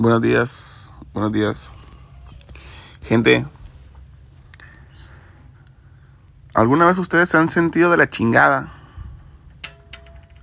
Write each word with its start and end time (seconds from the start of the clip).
Buenos 0.00 0.22
días, 0.22 0.94
buenos 1.12 1.30
días. 1.30 1.70
Gente, 3.02 3.46
¿alguna 6.54 6.86
vez 6.86 6.96
ustedes 6.96 7.28
se 7.28 7.36
han 7.36 7.50
sentido 7.50 7.90
de 7.90 7.98
la 7.98 8.08
chingada? 8.08 8.72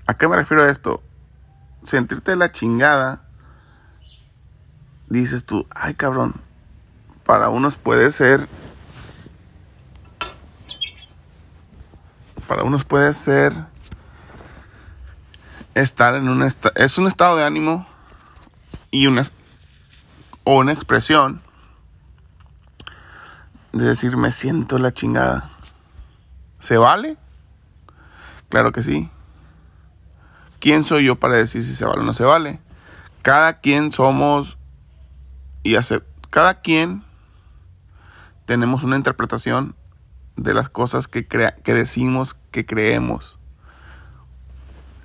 ¿A 0.05 0.13
qué 0.13 0.27
me 0.27 0.35
refiero 0.35 0.61
a 0.61 0.69
esto? 0.69 1.01
Sentirte 1.83 2.29
de 2.29 2.37
la 2.37 2.51
chingada, 2.51 3.23
dices 5.09 5.43
tú, 5.43 5.65
ay 5.71 5.95
cabrón, 5.95 6.35
para 7.25 7.49
unos 7.49 7.77
puede 7.77 8.11
ser, 8.11 8.47
para 12.47 12.61
unos 12.61 12.85
puede 12.85 13.11
ser 13.15 13.53
estar 15.73 16.13
en 16.13 16.29
un 16.29 16.43
es 16.43 16.97
un 16.99 17.07
estado 17.07 17.37
de 17.37 17.43
ánimo 17.43 17.87
y 18.91 19.07
una, 19.07 19.25
o 20.49 20.59
una 20.59 20.71
expresión 20.71 21.41
de 23.73 23.83
decir 23.83 24.15
me 24.15 24.31
siento 24.31 24.79
la 24.79 24.93
chingada. 24.93 25.49
¿Se 26.57 26.77
vale? 26.77 27.17
Claro 28.47 28.71
que 28.71 28.81
sí. 28.81 29.11
¿Quién 30.61 30.85
soy 30.85 31.03
yo 31.03 31.17
para 31.17 31.35
decir 31.35 31.65
si 31.65 31.73
se 31.73 31.83
vale 31.83 31.99
o 31.99 32.05
no 32.05 32.13
se 32.13 32.23
vale? 32.23 32.61
Cada 33.23 33.59
quien 33.59 33.91
somos 33.91 34.57
y 35.63 35.75
cada 36.29 36.61
quien 36.61 37.03
tenemos 38.45 38.85
una 38.85 38.95
interpretación 38.95 39.75
de 40.37 40.53
las 40.53 40.69
cosas 40.69 41.09
que, 41.09 41.27
crea, 41.27 41.57
que 41.57 41.73
decimos 41.73 42.35
que 42.51 42.65
creemos. 42.65 43.37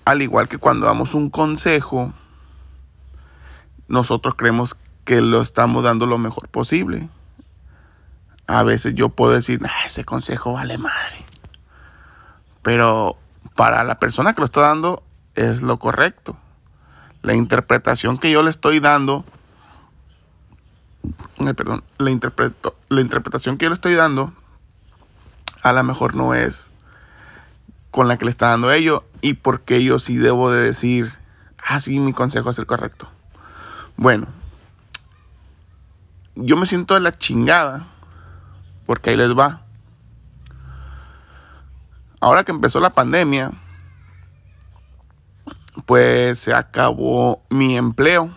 Al 0.04 0.22
igual 0.22 0.48
que 0.48 0.58
cuando 0.58 0.86
damos 0.86 1.14
un 1.14 1.30
consejo, 1.30 2.12
nosotros 3.88 4.36
creemos 4.36 4.76
que 5.04 5.20
lo 5.20 5.40
estamos 5.40 5.82
dando 5.82 6.06
lo 6.06 6.18
mejor 6.18 6.48
posible. 6.48 7.08
A 8.46 8.62
veces 8.62 8.94
yo 8.94 9.08
puedo 9.08 9.32
decir, 9.32 9.60
ese 9.84 10.04
consejo 10.04 10.52
vale 10.52 10.78
madre. 10.78 11.24
Pero 12.62 13.16
para 13.54 13.84
la 13.84 13.98
persona 13.98 14.34
que 14.34 14.40
lo 14.40 14.46
está 14.46 14.60
dando 14.60 15.02
es 15.34 15.62
lo 15.62 15.76
correcto. 15.78 16.36
La 17.22 17.34
interpretación 17.34 18.18
que 18.18 18.30
yo 18.30 18.42
le 18.42 18.50
estoy 18.50 18.80
dando, 18.80 19.24
perdón, 21.56 21.84
la, 21.98 22.10
interpreto, 22.10 22.76
la 22.88 23.00
interpretación 23.00 23.58
que 23.58 23.66
yo 23.66 23.70
le 23.70 23.74
estoy 23.74 23.94
dando, 23.94 24.32
a 25.62 25.72
lo 25.72 25.82
mejor 25.84 26.14
no 26.14 26.34
es 26.34 26.70
con 27.90 28.08
la 28.08 28.16
que 28.16 28.24
le 28.24 28.30
está 28.30 28.48
dando 28.48 28.72
ello 28.72 29.04
y 29.20 29.34
porque 29.34 29.84
yo 29.84 29.98
sí 29.98 30.16
debo 30.16 30.50
de 30.50 30.62
decir, 30.62 31.12
ah, 31.64 31.78
sí, 31.78 32.00
mi 32.00 32.12
consejo 32.12 32.50
es 32.50 32.58
el 32.58 32.66
correcto. 32.66 33.08
Bueno, 33.96 34.26
yo 36.34 36.56
me 36.56 36.66
siento 36.66 36.94
de 36.94 37.00
la 37.00 37.12
chingada. 37.12 37.86
Porque 38.86 39.10
ahí 39.10 39.16
les 39.16 39.36
va. 39.36 39.62
Ahora 42.20 42.44
que 42.44 42.52
empezó 42.52 42.78
la 42.78 42.90
pandemia, 42.90 43.52
pues 45.86 46.38
se 46.38 46.54
acabó 46.54 47.42
mi 47.48 47.76
empleo. 47.76 48.30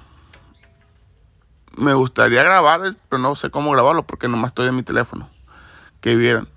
Me 1.77 1.93
gustaría 1.93 2.43
grabar, 2.43 2.81
pero 3.09 3.21
no 3.21 3.35
sé 3.35 3.49
cómo 3.49 3.71
grabarlo 3.71 4.07
porque 4.07 4.27
nomás 4.27 4.49
estoy 4.49 4.67
en 4.69 4.75
mi 4.75 4.83
teléfono. 4.83 5.29
Que 6.01 6.15
vieron. 6.15 6.47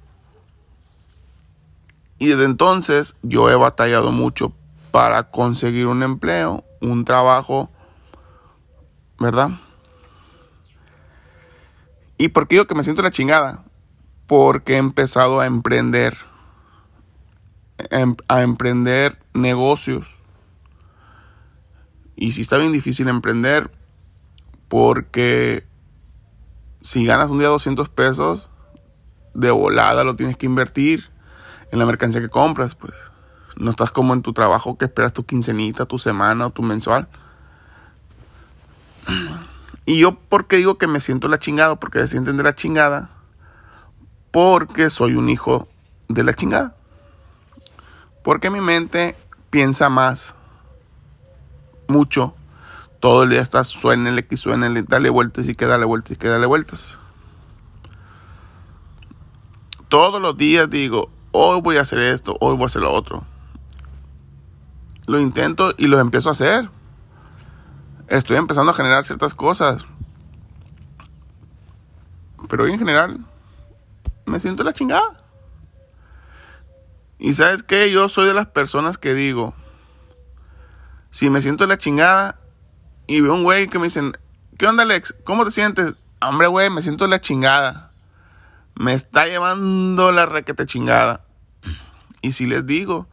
Y 2.19 2.29
desde 2.29 2.45
entonces 2.45 3.17
yo 3.23 3.51
he 3.51 3.57
batallado 3.57 4.13
mucho 4.13 4.53
para 4.91 5.31
conseguir 5.31 5.87
un 5.87 6.03
empleo, 6.03 6.65
un 6.81 7.05
trabajo, 7.05 7.71
¿verdad? 9.19 9.51
¿Y 12.19 12.29
por 12.29 12.49
qué 12.49 12.57
digo 12.57 12.67
que 12.67 12.75
me 12.75 12.83
siento 12.83 13.03
la 13.03 13.13
chingada? 13.13 13.65
Porque 14.27 14.75
he 14.75 14.77
empezado 14.79 15.41
a 15.41 15.47
emprender, 15.47 16.17
em, 17.91 18.17
a 18.27 18.43
emprender 18.43 19.19
negocios. 19.33 20.15
Y 22.17 22.33
si 22.33 22.41
está 22.41 22.59
bien 22.59 22.73
difícil 22.73 23.09
emprender, 23.09 23.71
porque 24.67 25.65
si 26.83 27.05
ganas 27.07 27.31
un 27.31 27.39
día 27.39 27.49
200 27.49 27.89
pesos, 27.89 28.51
de 29.35 29.53
volada 29.53 30.03
lo 30.03 30.17
tienes 30.17 30.37
que 30.37 30.47
invertir 30.47 31.11
en 31.71 31.79
la 31.79 31.87
mercancía 31.87 32.21
que 32.21 32.29
compras, 32.29 32.75
pues. 32.75 32.95
No 33.57 33.71
estás 33.71 33.91
como 33.91 34.15
en 34.15 34.23
tu 34.23 34.33
trabajo 34.33 34.77
que 34.77 34.87
esperas 34.87 35.13
tu 35.13 35.25
quincenita, 35.25 35.87
tu 35.87 35.99
semana 35.99 36.47
o 36.47 36.51
tu 36.51 36.63
mensual. 36.63 37.09
Y 39.89 39.97
yo, 39.97 40.13
¿por 40.13 40.47
qué 40.47 40.57
digo 40.57 40.77
que 40.77 40.87
me 40.87 41.01
siento 41.01 41.29
la 41.29 41.39
chingada? 41.39 41.77
Porque 41.77 42.01
se 42.01 42.09
sienten 42.09 42.37
de 42.37 42.43
la 42.43 42.55
chingada. 42.55 43.09
Porque 44.31 44.91
soy 44.91 45.15
un 45.15 45.31
hijo 45.31 45.67
de 46.09 46.25
la 46.25 46.35
chingada. 46.35 46.77
Porque 48.23 48.51
mi 48.51 48.61
mente 48.61 49.17
piensa 49.49 49.89
más. 49.89 50.35
Mucho. 51.87 52.35
Todo 53.01 53.23
el 53.23 53.31
día 53.31 53.41
está 53.41 53.63
X, 53.63 54.41
suena 54.41 54.67
el 54.67 54.85
dale 54.85 55.09
vueltas 55.09 55.49
y 55.49 55.55
que 55.55 55.65
dale 55.65 55.87
vueltas 55.87 56.13
y 56.13 56.17
que 56.17 56.29
dale 56.29 56.45
vueltas. 56.45 56.99
Todos 59.89 60.21
los 60.21 60.37
días 60.37 60.69
digo, 60.69 61.09
hoy 61.33 61.63
voy 61.63 61.79
a 61.79 61.81
hacer 61.81 62.01
esto, 62.01 62.37
hoy 62.41 62.57
voy 62.57 62.65
a 62.65 62.67
hacer 62.67 62.83
lo 62.83 62.93
otro. 62.93 63.25
Lo 65.07 65.19
intento 65.19 65.73
y 65.79 65.87
lo 65.87 65.99
empiezo 65.99 66.29
a 66.29 66.33
hacer 66.33 66.69
estoy 68.09 68.37
empezando 68.37 68.73
a 68.73 68.75
generar 68.75 69.05
ciertas 69.05 69.35
cosas. 69.35 69.85
Pero 72.49 72.65
hoy 72.65 72.73
en 72.73 72.79
general 72.79 73.19
me 74.27 74.39
siento 74.39 74.65
la 74.65 74.73
chingada. 74.73 75.23
Y 77.19 77.33
sabes 77.35 77.63
qué, 77.63 77.91
yo 77.91 78.09
soy 78.09 78.27
de 78.27 78.35
las 78.35 78.47
personas 78.47 78.97
que 78.97 79.13
digo, 79.13 79.55
si 81.11 81.31
me 81.31 81.41
siento 81.41 81.67
la 81.67 81.79
chingada 81.79 82.39
y 83.07 83.21
veo 83.21 83.35
un 83.35 83.43
güey 83.43 83.69
que 83.69 83.79
me 83.79 83.87
dicen, 83.87 84.17
¿qué 84.57 84.67
onda 84.67 84.85
Alex? 84.85 85.17
¿Cómo 85.25 85.45
te 85.45 85.51
sientes? 85.51 85.95
Hombre, 86.21 86.47
güey, 86.47 86.71
me 86.71 86.83
siento 86.83 87.07
la 87.07 87.21
chingada. 87.21 87.93
Me 88.75 88.93
está 88.93 89.27
llevando 89.27 90.13
la 90.13 90.27
requete 90.27 90.67
chingada. 90.67 91.25
Y 92.23 92.33
si 92.33 92.47
les 92.47 92.67
digo 92.67 93.09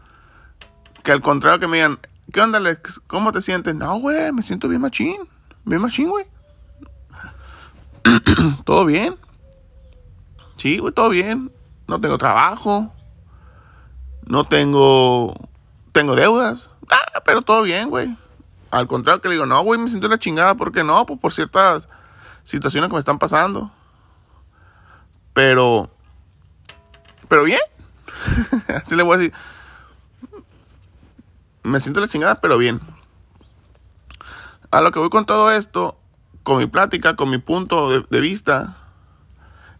que 1.03 1.11
al 1.11 1.21
contrario 1.21 1.59
que 1.59 1.67
me 1.67 1.77
digan, 1.77 1.99
¿Qué 2.31 2.41
onda, 2.41 2.57
Alex? 2.57 3.01
¿Cómo 3.07 3.31
te 3.31 3.41
sientes? 3.41 3.75
No, 3.75 3.99
güey, 3.99 4.31
me 4.31 4.41
siento 4.41 4.67
bien 4.67 4.81
machín. 4.81 5.17
Bien 5.63 5.81
machín, 5.81 6.09
güey. 6.09 6.25
¿Todo 8.65 8.85
bien? 8.85 9.15
Sí, 10.57 10.79
güey, 10.79 10.93
todo 10.93 11.09
bien. 11.09 11.51
No 11.87 12.01
tengo 12.01 12.17
trabajo. 12.17 12.93
No 14.25 14.45
tengo... 14.45 15.33
Tengo 15.91 16.15
deudas. 16.15 16.69
Ah, 16.89 17.21
pero 17.23 17.41
todo 17.41 17.61
bien, 17.61 17.89
güey. 17.89 18.17
Al 18.71 18.87
contrario 18.87 19.21
que 19.21 19.29
le 19.29 19.35
digo, 19.35 19.45
no, 19.45 19.61
güey, 19.63 19.79
me 19.79 19.89
siento 19.89 20.07
la 20.07 20.19
chingada. 20.19 20.55
¿Por 20.55 20.71
qué 20.71 20.83
no? 20.83 21.05
Pues 21.05 21.19
por 21.19 21.31
ciertas 21.31 21.87
situaciones 22.43 22.89
que 22.89 22.95
me 22.95 22.99
están 22.99 23.19
pasando. 23.19 23.71
Pero... 25.33 25.89
Pero 27.29 27.43
bien. 27.43 27.61
Así 28.67 28.95
le 28.95 29.03
voy 29.03 29.15
a 29.15 29.17
decir 29.19 29.33
me 31.65 31.79
siento 31.79 31.99
la 31.99 32.07
chingada, 32.07 32.39
pero 32.39 32.57
bien. 32.57 32.79
A 34.71 34.81
lo 34.81 34.91
que 34.91 34.99
voy 34.99 35.09
con 35.09 35.25
todo 35.25 35.51
esto, 35.51 35.99
con 36.43 36.57
mi 36.59 36.67
plática, 36.67 37.15
con 37.15 37.29
mi 37.29 37.39
punto 37.39 37.89
de, 38.01 38.21
vista, 38.21 38.77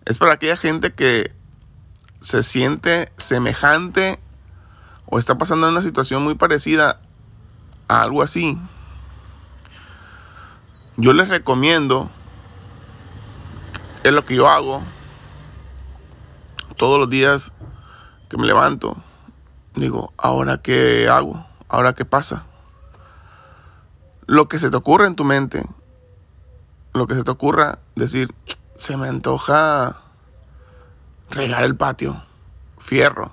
es 0.06 0.18
para 0.18 0.34
aquella 0.34 0.58
gente 0.58 0.94
que 0.94 1.34
se 2.22 2.44
siente 2.44 3.12
semejante 3.18 4.20
o 5.06 5.20
está 5.20 5.38
pasando 5.38 5.68
en 5.68 5.74
una 5.74 5.82
situación 5.82 6.24
muy 6.24 6.36
parecida 6.36 7.00
a 7.88 8.02
algo 8.02 8.24
así. 8.24 8.58
Yo 10.98 11.14
les 11.14 11.30
recomiendo, 11.30 12.10
es 14.04 14.14
lo 14.14 14.26
que 14.26 14.36
yo 14.36 14.50
hago 14.50 14.82
todos 16.78 17.00
los 17.00 17.10
días 17.10 17.52
que 18.28 18.38
me 18.38 18.48
levanto. 18.48 18.98
Digo, 19.76 20.14
¿ahora 20.18 20.62
qué 20.62 21.08
hago? 21.10 21.46
Ahora, 21.68 21.94
¿qué 21.94 22.06
pasa? 22.06 22.46
Lo 24.28 24.48
que 24.48 24.60
se 24.60 24.70
te 24.70 24.78
ocurra 24.78 25.08
en 25.08 25.16
tu 25.16 25.24
mente, 25.24 25.66
lo 26.94 27.08
que 27.08 27.16
se 27.16 27.24
te 27.24 27.32
ocurra 27.32 27.80
decir, 27.96 28.34
se 28.76 28.98
me 28.98 29.08
antoja 29.08 30.02
regar 31.30 31.64
el 31.64 31.76
patio, 31.76 32.24
fierro. 32.78 33.32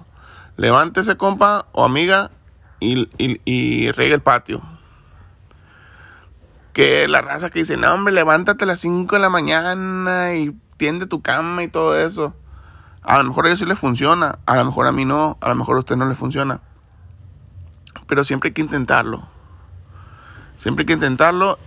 Levántese, 0.57 1.17
compa 1.17 1.67
o 1.73 1.85
amiga, 1.85 2.31
y, 2.83 3.09
y, 3.45 3.87
el 3.87 4.21
patio. 4.21 4.61
Que 6.73 7.07
la 7.07 7.21
raza 7.21 7.51
que 7.51 7.61
dice, 7.61 7.77
no, 7.77 7.93
hombre, 7.93 8.13
levántate 8.13 8.65
a 8.65 8.67
las 8.67 8.81
5 8.81 9.15
de 9.15 9.23
la 9.23 9.29
mañana 9.29 10.35
y 10.35 10.57
tiende 10.77 11.07
tu 11.07 11.23
cama 11.23 11.63
y 11.63 11.69
todo 11.69 11.99
eso. 11.99 12.35
A 13.03 13.19
lo 13.19 13.25
mejor 13.25 13.45
a 13.45 13.49
ellos 13.49 13.59
sí 13.59 13.67
les 13.67 13.79
funciona, 13.79 14.39
a 14.47 14.57
lo 14.57 14.65
mejor 14.65 14.87
a 14.87 14.93
mí 14.93 15.05
no, 15.05 15.39
a 15.41 15.49
lo 15.49 15.55
mejor 15.55 15.77
a 15.77 15.81
usted 15.81 15.97
no 15.97 16.09
le 16.09 16.15
funciona. 16.15 16.61
Pero 18.13 18.25
siempre 18.25 18.49
hay 18.49 18.53
que 18.53 18.61
intentarlo. 18.61 19.27
Siempre 20.59 20.83
hay 20.83 20.87
que 20.87 20.93
intentarlo 20.93 21.59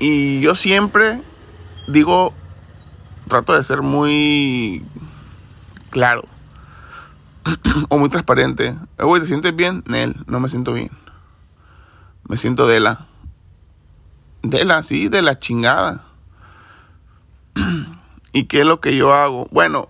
Y 0.00 0.40
yo 0.40 0.56
siempre 0.56 1.22
digo, 1.86 2.34
trato 3.28 3.52
de 3.52 3.62
ser 3.62 3.82
muy 3.82 4.84
claro 5.90 6.24
o 7.88 7.98
muy 7.98 8.08
transparente. 8.08 8.74
Güey, 8.98 9.22
¿te 9.22 9.28
sientes 9.28 9.54
bien? 9.54 9.84
Nel, 9.86 10.16
no 10.26 10.40
me 10.40 10.48
siento 10.48 10.72
bien. 10.72 10.90
Me 12.26 12.36
siento 12.36 12.66
de 12.66 12.80
la. 12.80 13.06
De 14.42 14.64
la, 14.64 14.82
sí, 14.82 15.08
de 15.08 15.22
la 15.22 15.38
chingada. 15.38 16.04
¿Y 18.32 18.46
qué 18.46 18.62
es 18.62 18.66
lo 18.66 18.80
que 18.80 18.96
yo 18.96 19.14
hago? 19.14 19.46
Bueno, 19.52 19.88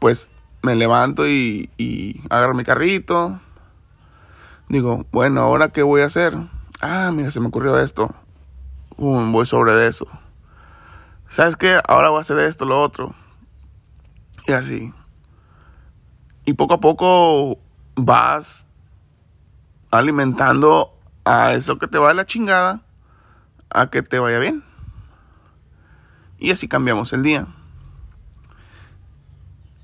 pues 0.00 0.28
me 0.62 0.74
levanto 0.74 1.26
y, 1.26 1.70
agarro 2.30 2.54
mi 2.54 2.64
carrito. 2.64 3.40
Digo, 4.68 5.06
bueno, 5.12 5.40
¿ahora 5.40 5.70
qué 5.70 5.82
voy 5.82 6.02
a 6.02 6.06
hacer? 6.06 6.36
Ah, 6.80 7.10
mira, 7.12 7.30
se 7.30 7.40
me 7.40 7.48
ocurrió 7.48 7.78
esto. 7.78 8.14
voy 8.96 9.46
sobre 9.46 9.86
eso. 9.86 10.06
¿Sabes 11.26 11.56
qué? 11.56 11.80
Ahora 11.86 12.10
voy 12.10 12.18
a 12.18 12.20
hacer 12.22 12.38
esto, 12.38 12.64
lo 12.64 12.80
otro. 12.80 13.14
Y 14.46 14.52
así. 14.52 14.92
Y 16.44 16.54
poco 16.54 16.74
a 16.74 16.80
poco 16.80 17.58
vas 17.94 18.66
alimentando 19.90 20.94
a 21.24 21.52
eso 21.52 21.78
que 21.78 21.86
te 21.86 21.98
va 21.98 22.08
de 22.08 22.14
la 22.14 22.26
chingada 22.26 22.82
a 23.70 23.90
que 23.90 24.02
te 24.02 24.18
vaya 24.18 24.38
bien. 24.38 24.64
Y 26.38 26.50
así 26.50 26.68
cambiamos 26.68 27.12
el 27.12 27.22
día. 27.22 27.46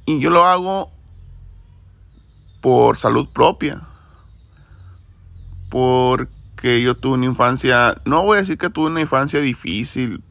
Y 0.07 0.21
yo 0.21 0.31
lo 0.31 0.45
hago 0.45 0.93
por 2.61 2.97
salud 2.97 3.29
propia. 3.33 3.83
Porque 5.69 6.81
yo 6.83 6.95
tuve 6.97 7.15
una 7.15 7.27
infancia, 7.27 8.01
no 8.05 8.23
voy 8.23 8.37
a 8.37 8.41
decir 8.41 8.59
que 8.59 8.71
tuve 8.71 8.87
una 8.87 9.01
infancia 9.01 9.41
difícil, 9.41 10.23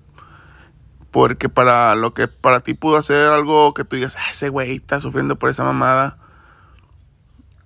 porque 1.12 1.48
para 1.48 1.94
lo 1.96 2.14
que 2.14 2.28
para 2.28 2.62
ti 2.62 2.74
pudo 2.74 2.98
hacer 2.98 3.30
algo 3.30 3.74
que 3.74 3.84
tú 3.84 3.98
digas, 3.98 4.16
ah, 4.18 4.31
ese 4.31 4.50
güey 4.50 4.75
está 4.75 5.00
sufriendo 5.00 5.38
por 5.38 5.50
esa 5.50 5.64
mamada, 5.64 6.18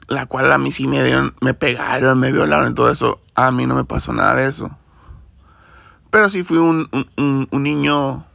la 0.08 0.26
cual 0.26 0.52
a 0.52 0.58
mí 0.58 0.72
sí 0.72 0.88
me 0.88 1.04
dieron, 1.04 1.34
me 1.40 1.54
pegaron, 1.54 2.20
me 2.20 2.32
violaron 2.34 2.72
y 2.72 2.76
todo 2.76 2.92
eso, 2.92 3.22
a 3.36 3.52
mí 3.52 3.66
no 3.66 3.76
me 3.76 3.86
pasó 3.86 4.12
nada 4.12 4.36
de 4.36 4.48
eso. 4.48 4.76
Pero 6.10 6.30
sí 6.30 6.44
fui 6.44 6.58
un, 6.58 6.90
un, 7.16 7.48
un 7.50 7.64
niño 7.64 8.26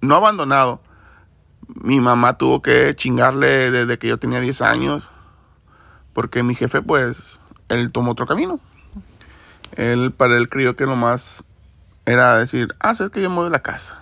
no 0.00 0.14
abandonado, 0.14 0.80
mi 1.68 2.00
mamá 2.00 2.38
tuvo 2.38 2.62
que 2.62 2.94
chingarle 2.94 3.70
desde 3.70 3.98
que 3.98 4.08
yo 4.08 4.18
tenía 4.18 4.40
10 4.40 4.62
años. 4.62 5.08
Porque 6.12 6.42
mi 6.42 6.54
jefe, 6.54 6.82
pues, 6.82 7.38
él 7.68 7.90
tomó 7.90 8.12
otro 8.12 8.26
camino. 8.26 8.60
Él, 9.76 10.12
para 10.12 10.36
él, 10.36 10.48
creyó 10.48 10.76
que 10.76 10.84
lo 10.84 10.96
más 10.96 11.44
era 12.04 12.36
decir, 12.36 12.74
ah, 12.80 12.94
sabes 12.94 13.12
que 13.12 13.22
yo 13.22 13.30
muevo 13.30 13.48
la 13.48 13.62
casa. 13.62 13.98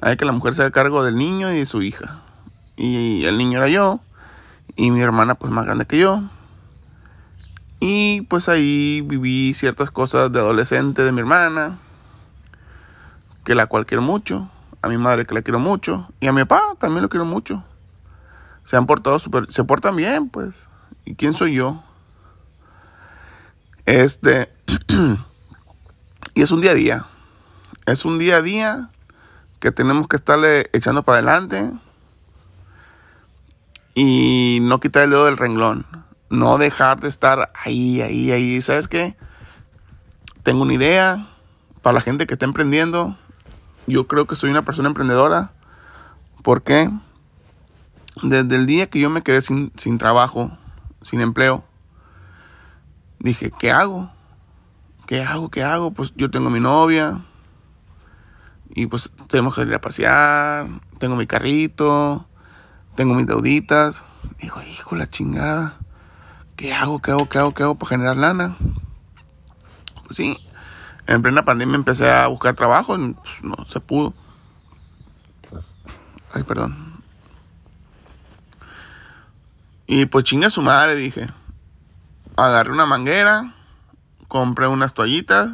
Hay 0.00 0.16
que 0.16 0.24
la 0.24 0.32
mujer 0.32 0.54
se 0.54 0.62
haga 0.62 0.70
cargo 0.70 1.04
del 1.04 1.16
niño 1.16 1.52
y 1.52 1.58
de 1.58 1.66
su 1.66 1.82
hija. 1.82 2.22
Y 2.76 3.24
el 3.24 3.36
niño 3.36 3.58
era 3.58 3.68
yo. 3.68 4.00
Y 4.76 4.90
mi 4.90 5.02
hermana, 5.02 5.34
pues, 5.34 5.52
más 5.52 5.64
grande 5.64 5.84
que 5.84 5.98
yo. 5.98 6.22
Y 7.80 8.20
pues 8.22 8.48
ahí 8.48 9.02
viví 9.04 9.54
ciertas 9.54 9.90
cosas 9.90 10.30
de 10.32 10.38
adolescente 10.38 11.02
de 11.02 11.12
mi 11.12 11.18
hermana. 11.18 11.78
Que 13.44 13.56
la 13.56 13.66
cual 13.66 13.86
quiero 13.86 14.02
mucho 14.02 14.48
a 14.82 14.88
mi 14.88 14.98
madre 14.98 15.26
que 15.26 15.34
la 15.34 15.42
quiero 15.42 15.60
mucho 15.60 16.08
y 16.20 16.26
a 16.26 16.32
mi 16.32 16.44
papá 16.44 16.74
también 16.78 17.02
lo 17.02 17.08
quiero 17.08 17.24
mucho. 17.24 17.64
Se 18.64 18.76
han 18.76 18.86
portado 18.86 19.18
súper, 19.18 19.50
se 19.50 19.64
portan 19.64 19.96
bien, 19.96 20.28
pues. 20.28 20.68
¿Y 21.04 21.14
quién 21.14 21.34
soy 21.34 21.54
yo? 21.54 21.82
Este, 23.86 24.52
y 26.34 26.42
es 26.42 26.50
un 26.50 26.60
día 26.60 26.72
a 26.72 26.74
día. 26.74 27.06
Es 27.86 28.04
un 28.04 28.18
día 28.18 28.36
a 28.36 28.42
día 28.42 28.90
que 29.58 29.72
tenemos 29.72 30.06
que 30.08 30.16
estarle 30.16 30.68
echando 30.72 31.02
para 31.02 31.18
adelante 31.18 31.72
y 33.94 34.58
no 34.62 34.80
quitar 34.80 35.04
el 35.04 35.10
dedo 35.10 35.24
del 35.26 35.36
renglón. 35.36 35.86
No 36.30 36.58
dejar 36.58 37.00
de 37.00 37.08
estar 37.08 37.52
ahí, 37.64 38.00
ahí, 38.00 38.30
ahí. 38.30 38.60
¿Sabes 38.60 38.88
qué? 38.88 39.16
Tengo 40.42 40.62
una 40.62 40.74
idea 40.74 41.28
para 41.82 41.94
la 41.94 42.00
gente 42.00 42.26
que 42.26 42.34
está 42.34 42.46
emprendiendo 42.46 43.18
yo 43.86 44.06
creo 44.06 44.26
que 44.26 44.36
soy 44.36 44.50
una 44.50 44.62
persona 44.62 44.88
emprendedora. 44.88 45.52
porque 46.42 46.90
Desde 48.22 48.56
el 48.56 48.66
día 48.66 48.88
que 48.88 49.00
yo 49.00 49.10
me 49.10 49.22
quedé 49.22 49.42
sin, 49.42 49.72
sin 49.76 49.98
trabajo, 49.98 50.56
sin 51.02 51.20
empleo, 51.20 51.64
dije, 53.18 53.52
¿qué 53.58 53.70
hago? 53.70 54.10
¿Qué 55.06 55.22
hago? 55.22 55.50
¿Qué 55.50 55.62
hago? 55.62 55.92
Pues 55.92 56.12
yo 56.16 56.30
tengo 56.30 56.50
mi 56.50 56.60
novia. 56.60 57.24
Y 58.74 58.86
pues 58.86 59.12
tenemos 59.28 59.54
que 59.54 59.62
ir 59.62 59.74
a 59.74 59.80
pasear. 59.80 60.66
Tengo 60.98 61.16
mi 61.16 61.26
carrito. 61.26 62.26
Tengo 62.94 63.14
mis 63.14 63.26
deuditas. 63.26 64.02
Digo, 64.40 64.62
hijo, 64.62 64.96
la 64.96 65.06
chingada. 65.06 65.78
¿Qué 66.56 66.72
hago? 66.72 67.00
¿Qué 67.02 67.10
hago? 67.10 67.28
¿Qué 67.28 67.38
hago? 67.38 67.54
¿Qué 67.54 67.62
hago 67.62 67.74
para 67.74 67.90
generar 67.90 68.16
lana? 68.16 68.56
Pues 70.04 70.16
sí, 70.16 70.38
en 71.06 71.22
plena 71.22 71.44
pandemia 71.44 71.76
empecé 71.76 72.10
a 72.10 72.26
buscar 72.28 72.54
trabajo 72.54 72.96
y 72.96 73.14
pues, 73.14 73.42
no 73.42 73.56
se 73.68 73.80
pudo. 73.80 74.14
Ay, 76.32 76.42
perdón. 76.44 77.02
Y 79.86 80.06
pues 80.06 80.24
chinga 80.24 80.48
su 80.48 80.62
madre, 80.62 80.94
dije. 80.94 81.26
Agarré 82.36 82.72
una 82.72 82.86
manguera, 82.86 83.54
compré 84.28 84.66
unas 84.66 84.94
toallitas 84.94 85.50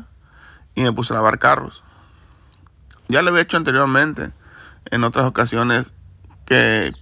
y 0.74 0.82
me 0.82 0.92
puse 0.92 1.12
a 1.12 1.16
lavar 1.16 1.38
carros. 1.38 1.82
Ya 3.08 3.22
lo 3.22 3.30
había 3.30 3.42
hecho 3.42 3.56
anteriormente, 3.56 4.32
en 4.90 5.02
otras 5.02 5.26
ocasiones 5.26 5.94
que, 6.44 6.92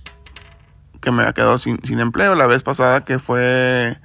que 1.00 1.10
me 1.10 1.22
había 1.22 1.34
quedado 1.34 1.58
sin, 1.58 1.82
sin 1.82 2.00
empleo. 2.00 2.34
La 2.36 2.46
vez 2.46 2.62
pasada 2.62 3.04
que 3.04 3.18
fue 3.18 4.00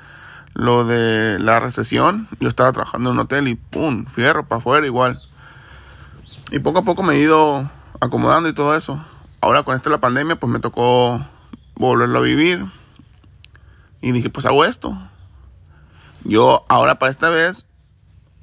lo 0.54 0.86
de 0.86 1.40
la 1.40 1.60
recesión, 1.60 2.28
yo 2.40 2.50
estaba 2.50 2.72
trabajando 2.72 3.10
en 3.10 3.16
un 3.16 3.22
hotel 3.22 3.48
y 3.48 3.56
¡pum! 3.56 4.06
Fierro 4.06 4.48
para 4.48 4.60
afuera 4.60 4.86
igual. 4.86 5.22
Y 6.52 6.60
poco 6.60 6.80
a 6.80 6.84
poco 6.84 7.04
me 7.04 7.16
he 7.16 7.20
ido 7.20 7.70
acomodando 8.00 8.50
y 8.50 8.54
todo 8.54 8.76
eso. 8.76 9.04
Ahora 9.40 9.64
con 9.64 9.76
esto 9.76 9.90
de 9.90 9.96
la 9.96 10.02
pandemia, 10.02 10.36
pues 10.36 10.52
me 10.52 10.60
tocó 10.60 11.26
volverlo 11.76 12.20
a 12.20 12.22
vivir. 12.22 12.66
Y 14.02 14.12
dije, 14.12 14.30
pues 14.30 14.46
hago 14.46 14.66
esto. 14.66 14.98
Yo 16.24 16.66
ahora 16.68 17.00
para 17.00 17.12
esta 17.12 17.30
vez 17.30 17.66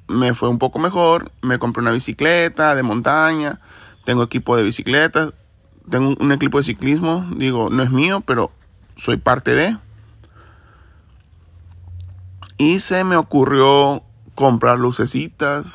me 0.07 0.33
fue 0.33 0.49
un 0.49 0.57
poco 0.57 0.79
mejor. 0.79 1.31
Me 1.41 1.59
compré 1.59 1.81
una 1.81 1.91
bicicleta 1.91 2.75
de 2.75 2.83
montaña. 2.83 3.59
Tengo 4.05 4.23
equipo 4.23 4.57
de 4.57 4.63
bicicletas. 4.63 5.33
Tengo 5.89 6.15
un 6.19 6.31
equipo 6.31 6.57
de 6.57 6.63
ciclismo. 6.63 7.29
Digo, 7.35 7.69
no 7.69 7.83
es 7.83 7.91
mío, 7.91 8.21
pero 8.21 8.51
soy 8.95 9.17
parte 9.17 9.53
de. 9.53 9.77
Y 12.59 12.79
se 12.79 13.05
me 13.05 13.15
ocurrió 13.15 14.03
comprar 14.35 14.79
lucecitas, 14.79 15.65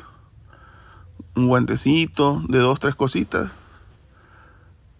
un 1.35 1.47
guantecito 1.47 2.43
de 2.47 2.59
dos, 2.59 2.79
tres 2.79 2.93
cositas. 2.93 3.53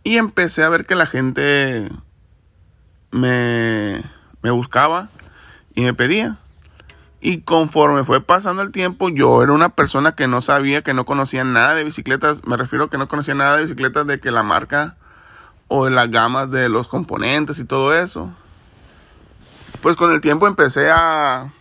Y 0.03 0.17
empecé 0.17 0.63
a 0.63 0.69
ver 0.69 0.87
que 0.87 0.95
la 0.95 1.05
gente 1.05 1.91
me, 3.11 4.03
me 4.41 4.49
buscaba 4.49 5.09
y 5.75 5.81
me 5.81 5.93
pedía. 5.93 6.37
Y 7.21 7.41
conforme 7.41 8.03
fue 8.03 8.19
pasando 8.19 8.63
el 8.63 8.71
tiempo, 8.71 9.09
yo 9.09 9.43
era 9.43 9.51
una 9.51 9.69
persona 9.69 10.15
que 10.15 10.27
no 10.27 10.41
sabía, 10.41 10.81
que 10.81 10.95
no 10.95 11.05
conocía 11.05 11.43
nada 11.43 11.75
de 11.75 11.83
bicicletas. 11.83 12.47
Me 12.47 12.57
refiero 12.57 12.85
a 12.85 12.89
que 12.89 12.97
no 12.97 13.07
conocía 13.07 13.35
nada 13.35 13.57
de 13.57 13.61
bicicletas 13.61 14.07
de 14.07 14.19
que 14.19 14.31
la 14.31 14.41
marca 14.41 14.97
o 15.67 15.85
de 15.85 15.91
las 15.91 16.09
gamas 16.09 16.49
de 16.49 16.67
los 16.67 16.87
componentes 16.87 17.59
y 17.59 17.63
todo 17.63 17.93
eso. 17.93 18.33
Pues 19.83 19.95
con 19.95 20.11
el 20.11 20.21
tiempo 20.21 20.47
empecé 20.47 20.89
a, 20.89 21.51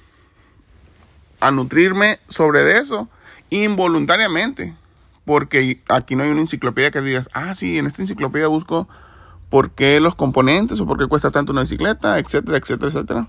a 1.45 1.51
nutrirme 1.51 2.19
sobre 2.27 2.79
eso 2.79 3.09
involuntariamente. 3.51 4.75
Porque 5.25 5.83
aquí 5.89 6.17
no 6.17 6.23
hay 6.23 6.31
una 6.31 6.41
enciclopedia 6.41 6.91
que 6.91 7.01
digas, 7.01 7.29
ah, 7.33 7.55
sí, 7.55 7.79
en 7.79 7.87
esta 7.87 8.03
enciclopedia 8.03 8.49
busco 8.49 8.89
por 9.51 9.71
qué 9.71 10.01
los 10.01 10.15
componentes 10.15 10.81
o 10.81 10.87
por 10.87 10.99
qué 10.99 11.07
cuesta 11.07 11.31
tanto 11.31 11.53
una 11.53 11.63
bicicleta, 11.63 12.19
etcétera, 12.19 12.59
etcétera, 12.59 12.89
etcétera. 12.89 13.29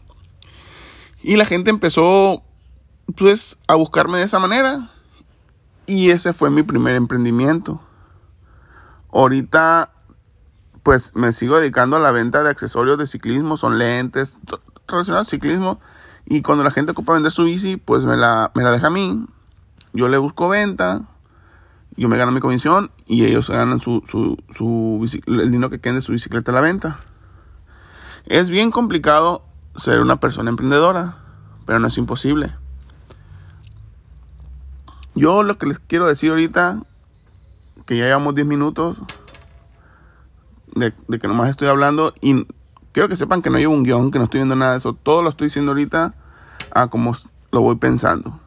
Y 1.22 1.36
la 1.36 1.46
gente 1.46 1.70
empezó, 1.70 2.44
pues, 3.18 3.58
a 3.68 3.76
buscarme 3.76 4.18
de 4.18 4.26
esa 4.26 4.40
manera. 4.40 4.90
Y 5.86 6.10
ese 6.10 6.34
fue 6.34 6.50
mi 6.50 6.64
primer 6.64 6.96
emprendimiento. 6.96 7.82
Ahorita, 9.12 9.94
pues, 10.84 11.12
me 11.16 11.32
sigo 11.32 11.60
dedicando 11.60 11.98
a 11.98 12.00
la 12.00 12.12
venta 12.12 12.44
de 12.44 12.50
accesorios 12.50 12.98
de 12.98 13.08
ciclismo, 13.08 13.58
son 13.58 13.78
lentes 13.78 14.38
relacionados 14.88 15.28
al 15.28 15.32
ciclismo 15.32 15.80
y 16.26 16.42
cuando 16.42 16.64
la 16.64 16.72
gente 16.72 16.92
ocupa 16.92 17.14
vender 17.14 17.32
su 17.32 17.44
bici, 17.44 17.78
pues 17.78 18.04
me 18.04 18.18
la, 18.18 18.52
me 18.56 18.64
la 18.64 18.72
deja 18.72 18.88
a 18.88 18.92
mí. 18.92 19.26
Yo 19.94 20.10
le 20.10 20.18
busco 20.18 20.50
venta, 20.50 21.04
yo 21.96 22.10
me 22.10 22.18
gano 22.18 22.32
mi 22.32 22.40
comisión 22.40 22.92
y 23.06 23.26
ellos 23.26 23.50
ganan 23.50 23.80
su, 23.80 24.04
su, 24.08 24.38
su 24.54 25.08
el 25.28 25.52
dinero 25.52 25.70
que 25.70 25.80
quede 25.80 25.96
de 25.96 26.02
su 26.02 26.12
bicicleta 26.12 26.52
a 26.52 26.56
la 26.56 26.62
venta. 26.62 27.00
Es 28.26 28.50
bien 28.50 28.72
complicado 28.72 29.46
ser 29.76 30.00
una 30.00 30.20
persona 30.20 30.50
emprendedora, 30.50 31.20
pero 31.66 31.78
no 31.80 31.88
es 31.88 31.98
imposible. 31.98 32.56
Yo 35.14 35.44
lo 35.44 35.58
que 35.58 35.68
les 35.68 35.80
quiero 35.80 36.08
decir 36.08 36.32
ahorita, 36.32 36.82
que 37.86 37.98
ya 37.98 38.06
llevamos 38.06 38.34
10 38.34 38.48
minutos 38.48 38.98
de, 40.74 40.92
de 41.08 41.20
que 41.20 41.28
nomás 41.28 41.50
estoy 41.50 41.68
hablando 41.68 42.14
y 42.20 42.48
quiero 42.96 43.10
que 43.10 43.18
sepan 43.18 43.42
que 43.42 43.50
no 43.50 43.58
llevo 43.58 43.74
un 43.74 43.84
guion, 43.84 44.10
que 44.10 44.20
no 44.20 44.24
estoy 44.24 44.38
viendo 44.38 44.56
nada 44.56 44.72
de 44.72 44.78
eso. 44.78 44.94
Todo 44.94 45.22
lo 45.22 45.28
estoy 45.28 45.48
diciendo 45.48 45.74
ahorita 45.74 46.16
a 46.72 46.88
como 46.88 47.14
lo 47.52 47.60
voy 47.60 47.76
pensando. 47.76 48.40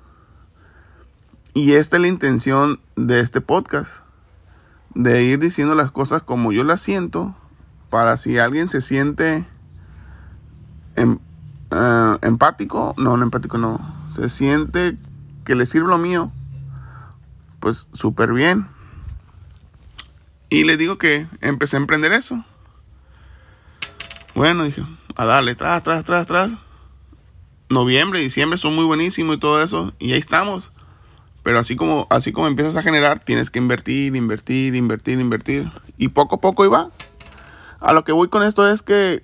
Y 1.53 1.75
esta 1.75 1.97
es 1.97 2.01
la 2.01 2.09
intención 2.09 2.81
de 2.97 3.21
este 3.21 3.43
podcast. 3.43 4.05
De 4.95 5.23
ir 5.23 5.39
diciendo 5.39 5.75
las 5.75 5.91
cosas 5.91 6.23
como 6.23 6.51
yo 6.51 6.65
las 6.65 6.81
siento. 6.81 7.37
Para 7.91 8.17
si 8.17 8.39
alguien 8.39 8.71
se 8.71 8.81
siente 8.81 9.47
em, 10.97 11.19
eh, 11.71 12.17
empático. 12.23 12.95
No, 12.97 13.19
no 13.19 13.25
empático 13.25 13.59
no. 13.59 13.79
Se 14.13 14.31
siente 14.31 14.97
que 15.45 15.57
le 15.57 15.67
sirve 15.67 15.89
lo 15.89 15.99
mío. 15.99 16.33
Pues 17.61 17.91
súper 17.93 18.33
bien. 18.33 18.67
Y 20.49 20.65
le 20.65 20.79
digo 20.79 20.97
que 20.97 21.27
empecé 21.43 21.77
a 21.77 21.81
emprender 21.81 22.13
eso. 22.13 22.47
Bueno, 24.39 24.63
dije, 24.63 24.85
a 25.17 25.25
darle, 25.25 25.57
tras, 25.57 25.83
tras, 25.83 26.05
tras, 26.05 26.29
tras. 26.29 26.53
Noviembre, 27.71 28.21
diciembre 28.21 28.57
son 28.57 28.73
muy 28.73 28.85
buenísimos 28.85 29.35
y 29.35 29.41
todo 29.41 29.61
eso. 29.61 29.93
Y 29.99 30.13
ahí 30.13 30.21
estamos. 30.21 30.71
Pero 31.43 31.59
así 31.59 31.75
como, 31.75 32.07
así 32.09 32.31
como 32.31 32.47
empiezas 32.47 32.77
a 32.77 32.85
generar, 32.85 33.19
tienes 33.19 33.51
que 33.51 33.59
invertir, 33.59 34.15
invertir, 34.15 34.77
invertir, 34.77 35.19
invertir. 35.19 35.69
Y 35.97 36.11
poco 36.11 36.37
a 36.37 36.41
poco 36.41 36.65
iba. 36.65 36.93
A 37.81 37.93
lo 37.93 38.05
que 38.05 38.13
voy 38.13 38.29
con 38.29 38.45
esto 38.45 38.69
es 38.69 38.85
que 38.85 39.23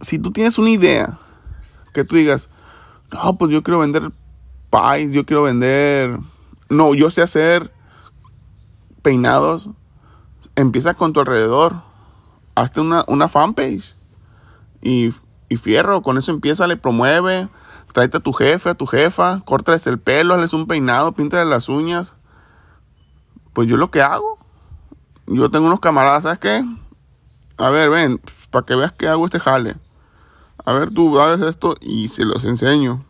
si 0.00 0.18
tú 0.18 0.32
tienes 0.32 0.58
una 0.58 0.70
idea, 0.70 1.20
que 1.94 2.02
tú 2.02 2.16
digas, 2.16 2.50
no, 3.12 3.38
pues 3.38 3.52
yo 3.52 3.62
quiero 3.62 3.78
vender 3.78 4.10
pies, 4.72 5.12
yo 5.12 5.24
quiero 5.24 5.44
vender... 5.44 6.18
No, 6.68 6.94
yo 6.94 7.10
sé 7.10 7.22
hacer 7.22 7.72
peinados. 9.02 9.68
Empieza 10.56 10.94
con 10.94 11.12
tu 11.12 11.20
alrededor. 11.20 11.80
Hazte 12.56 12.80
una, 12.80 13.04
una 13.06 13.28
fanpage 13.28 13.94
y, 14.82 15.12
fierro, 15.56 16.02
con 16.02 16.18
eso 16.18 16.32
empieza, 16.32 16.66
le 16.66 16.76
promueve, 16.76 17.48
tráete 17.92 18.16
a 18.16 18.20
tu 18.20 18.32
jefe, 18.32 18.70
a 18.70 18.74
tu 18.74 18.86
jefa, 18.86 19.40
córtales 19.44 19.86
el 19.86 19.98
pelo, 19.98 20.34
hazles 20.34 20.52
un 20.52 20.66
peinado, 20.66 21.12
píntale 21.12 21.48
las 21.48 21.68
uñas. 21.68 22.16
Pues 23.52 23.68
yo 23.68 23.76
lo 23.76 23.90
que 23.90 24.02
hago, 24.02 24.38
yo 25.26 25.50
tengo 25.50 25.66
unos 25.66 25.80
camaradas, 25.80 26.24
¿sabes 26.24 26.40
qué? 26.40 26.64
A 27.58 27.70
ver, 27.70 27.90
ven, 27.90 28.20
para 28.50 28.66
que 28.66 28.74
veas 28.74 28.92
que 28.92 29.08
hago 29.08 29.24
este 29.24 29.38
jale. 29.38 29.76
A 30.64 30.72
ver, 30.72 30.90
tú 30.90 31.20
haces 31.20 31.46
esto 31.46 31.76
y 31.80 32.08
se 32.08 32.24
los 32.24 32.44
enseño. 32.44 33.04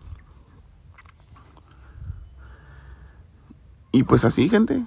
Y 3.93 4.05
pues 4.05 4.25
así, 4.25 4.49
gente. 4.49 4.85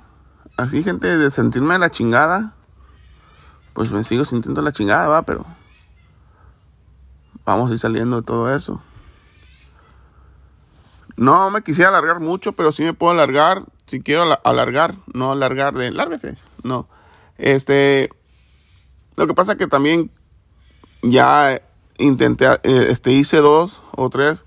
Así, 0.57 0.83
gente, 0.83 1.17
de 1.17 1.31
sentirme 1.31 1.77
la 1.77 1.91
chingada. 1.91 2.55
Pues 3.73 3.91
me 3.91 4.03
sigo 4.03 4.25
sintiendo 4.25 4.61
la 4.61 4.71
chingada, 4.71 5.07
va, 5.07 5.21
pero 5.23 5.45
vamos 7.45 7.69
a 7.69 7.73
ir 7.73 7.79
saliendo 7.79 8.17
de 8.17 8.23
todo 8.23 8.53
eso. 8.53 8.81
No 11.17 11.49
me 11.49 11.61
quisiera 11.61 11.89
alargar 11.89 12.19
mucho, 12.19 12.53
pero 12.53 12.71
sí 12.71 12.83
me 12.83 12.93
puedo 12.93 13.13
alargar. 13.13 13.63
Si 13.87 14.01
quiero 14.01 14.37
alargar, 14.43 14.95
no 15.13 15.31
alargar 15.31 15.73
de 15.73 15.91
lárguese. 15.91 16.37
No. 16.63 16.89
Este. 17.37 18.09
Lo 19.15 19.27
que 19.27 19.33
pasa 19.33 19.55
que 19.55 19.67
también 19.67 20.11
ya 21.01 21.61
intenté, 21.97 22.45
eh, 22.63 22.87
este, 22.89 23.11
hice 23.11 23.37
dos 23.37 23.81
o 23.95 24.09
tres 24.09 24.43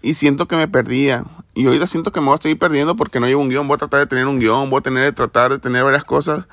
y 0.00 0.14
siento 0.14 0.46
que 0.46 0.56
me 0.56 0.68
perdía. 0.68 1.24
Y 1.54 1.66
ahorita 1.66 1.86
siento 1.86 2.12
que 2.12 2.20
me 2.20 2.26
voy 2.26 2.36
a 2.38 2.42
seguir 2.42 2.58
perdiendo 2.58 2.94
porque 2.94 3.18
no 3.18 3.26
llevo 3.26 3.42
un 3.42 3.48
guion. 3.48 3.66
Voy 3.66 3.74
a 3.74 3.78
tratar 3.78 4.00
de 4.00 4.06
tener 4.06 4.26
un 4.26 4.38
guion, 4.38 4.70
voy 4.70 4.78
a 4.78 4.82
tener 4.82 5.02
de 5.02 5.12
tratar 5.12 5.50
de 5.50 5.58
tener 5.58 5.82
varias 5.82 6.04
cosas. 6.04 6.46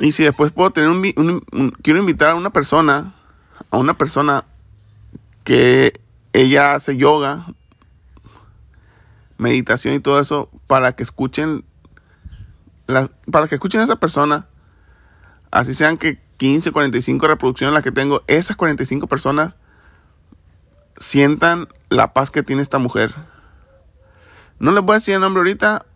Y 0.00 0.12
si 0.12 0.24
después 0.24 0.50
puedo 0.50 0.70
tener 0.70 0.90
un 0.90 1.72
quiero 1.82 1.98
invitar 1.98 2.30
a 2.30 2.34
una 2.34 2.50
persona, 2.50 3.14
a 3.70 3.78
una 3.78 3.94
persona 3.94 4.44
que 5.48 6.02
ella 6.34 6.74
hace 6.74 6.98
yoga, 6.98 7.46
meditación 9.38 9.94
y 9.94 9.98
todo 9.98 10.20
eso 10.20 10.50
para 10.66 10.92
que 10.92 11.02
escuchen 11.02 11.64
para 13.30 13.48
que 13.48 13.54
escuchen 13.54 13.80
a 13.80 13.84
esa 13.84 13.96
persona, 13.96 14.46
así 15.50 15.72
sean 15.72 15.96
que 15.96 16.20
15, 16.36 16.70
45 16.70 17.26
reproducciones 17.28 17.72
las 17.72 17.82
que 17.82 17.92
tengo, 17.92 18.22
esas 18.26 18.58
45 18.58 19.06
personas 19.06 19.56
sientan 20.98 21.66
la 21.88 22.12
paz 22.12 22.30
que 22.30 22.42
tiene 22.42 22.60
esta 22.60 22.78
mujer. 22.78 23.14
No 24.58 24.72
les 24.72 24.84
voy 24.84 24.92
a 24.92 24.98
decir 24.98 25.14
el 25.14 25.22
nombre 25.22 25.40
ahorita 25.40 25.86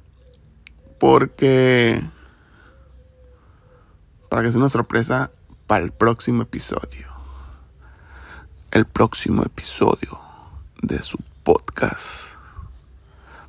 porque 0.99 2.03
para 4.31 4.45
que 4.45 4.51
sea 4.51 4.61
una 4.61 4.71
sorpresa 4.71 5.31
para 5.67 5.85
el 5.85 5.93
próximo 5.93 6.41
episodio 6.41 7.12
el 8.73 8.87
próximo 8.87 9.43
episodio 9.43 10.19
de 10.81 11.03
su 11.03 11.19
podcast 11.45 12.29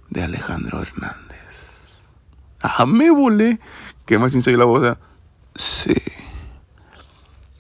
de 0.10 0.22
Alejandro 0.22 0.82
Hernández. 0.82 1.98
Ah, 2.62 2.86
me 2.86 3.10
volé. 3.10 3.58
¿Qué 4.06 4.20
más 4.20 4.34
sin 4.34 4.60
la 4.60 4.66
voz? 4.66 4.98
Sí. 5.56 5.96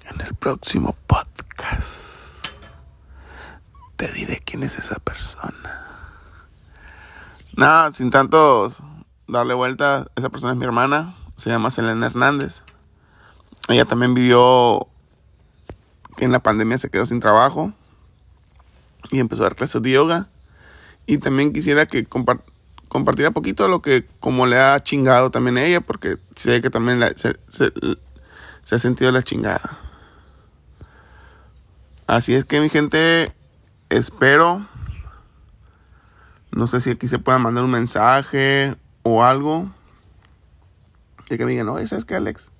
En 0.09 0.19
el 0.19 0.35
próximo 0.35 0.93
podcast 1.07 1.87
te 3.95 4.11
diré 4.11 4.41
quién 4.45 4.63
es 4.63 4.77
esa 4.77 4.99
persona. 4.99 5.87
Nada, 7.55 7.93
sin 7.93 8.11
tantos 8.11 8.83
darle 9.25 9.53
vuelta, 9.53 10.05
esa 10.17 10.29
persona 10.29 10.51
es 10.51 10.57
mi 10.57 10.65
hermana, 10.65 11.15
se 11.37 11.49
llama 11.49 11.71
Selena 11.71 12.07
Hernández. 12.07 12.61
Ella 13.69 13.85
también 13.85 14.13
vivió 14.13 14.89
que 16.15 16.25
en 16.25 16.31
la 16.31 16.39
pandemia 16.39 16.77
se 16.77 16.89
quedó 16.89 17.05
sin 17.05 17.19
trabajo 17.19 17.73
y 19.11 19.19
empezó 19.19 19.43
a 19.43 19.45
dar 19.45 19.55
clases 19.55 19.81
de 19.81 19.91
yoga. 19.91 20.27
Y 21.05 21.17
también 21.17 21.53
quisiera 21.53 21.85
que 21.85 22.05
compartiera 22.05 23.31
poquito 23.31 23.67
lo 23.67 23.81
que 23.81 24.05
como 24.19 24.45
le 24.45 24.59
ha 24.59 24.79
chingado 24.79 25.31
también 25.31 25.57
a 25.57 25.63
ella, 25.63 25.81
porque 25.81 26.17
sé 26.35 26.61
que 26.61 26.69
también 26.69 27.03
se, 27.15 27.37
ha 28.75 28.79
sentido 28.79 29.11
la 29.11 29.23
chingada. 29.23 29.79
Así 32.07 32.33
es 32.35 32.45
que 32.45 32.61
mi 32.61 32.69
gente, 32.69 33.33
espero, 33.89 34.67
no 36.51 36.67
sé 36.67 36.79
si 36.79 36.91
aquí 36.91 37.07
se 37.07 37.19
pueda 37.19 37.39
mandar 37.39 37.63
un 37.63 37.71
mensaje 37.71 38.75
o 39.03 39.23
algo, 39.23 39.69
de 41.29 41.37
que 41.37 41.45
me 41.45 41.51
digan, 41.51 41.69
oye, 41.69 41.87
¿sabes 41.87 42.05
qué, 42.05 42.15
Alex? 42.15 42.51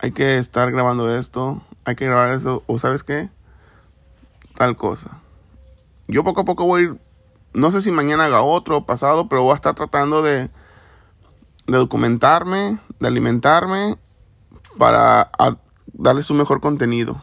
Hay 0.00 0.12
que 0.12 0.38
estar 0.38 0.70
grabando 0.70 1.14
esto 1.14 1.62
hay 1.88 1.96
que 1.96 2.04
grabar 2.04 2.34
eso, 2.34 2.62
o 2.66 2.78
sabes 2.78 3.02
qué, 3.02 3.30
tal 4.54 4.76
cosa. 4.76 5.22
Yo 6.06 6.22
poco 6.22 6.42
a 6.42 6.44
poco 6.44 6.66
voy 6.66 6.82
a 6.82 6.84
ir, 6.84 7.00
no 7.54 7.72
sé 7.72 7.80
si 7.80 7.90
mañana 7.90 8.26
haga 8.26 8.42
otro 8.42 8.76
o 8.76 8.84
pasado, 8.84 9.26
pero 9.26 9.42
voy 9.42 9.52
a 9.52 9.54
estar 9.54 9.74
tratando 9.74 10.20
de, 10.20 10.50
documentarme, 11.66 12.78
de 13.00 13.08
alimentarme 13.08 13.96
para 14.76 15.30
darles 15.94 16.28
un 16.28 16.36
mejor 16.36 16.60
contenido. 16.60 17.22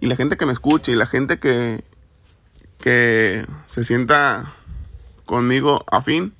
Y 0.00 0.06
la 0.06 0.16
gente 0.16 0.36
que 0.36 0.46
me 0.46 0.52
escuche 0.52 0.90
y 0.90 0.96
la 0.96 1.06
gente 1.06 1.38
que, 1.38 1.84
que 2.80 3.46
se 3.66 3.84
sienta 3.84 4.54
conmigo 5.24 5.84
afín, 5.88 6.34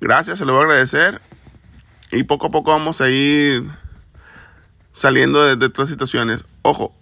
gracias, 0.00 0.40
se 0.40 0.44
lo 0.44 0.54
voy 0.54 0.62
a 0.62 0.64
agradecer. 0.64 1.22
Y 2.10 2.24
poco 2.24 2.48
a 2.48 2.50
poco 2.50 2.72
vamos 2.72 3.00
a 3.00 3.08
ir 3.08 3.70
saliendo 4.92 5.56
de, 5.56 5.66
otras 5.66 5.88
situaciones. 5.88 6.44
Ojo, 6.62 6.94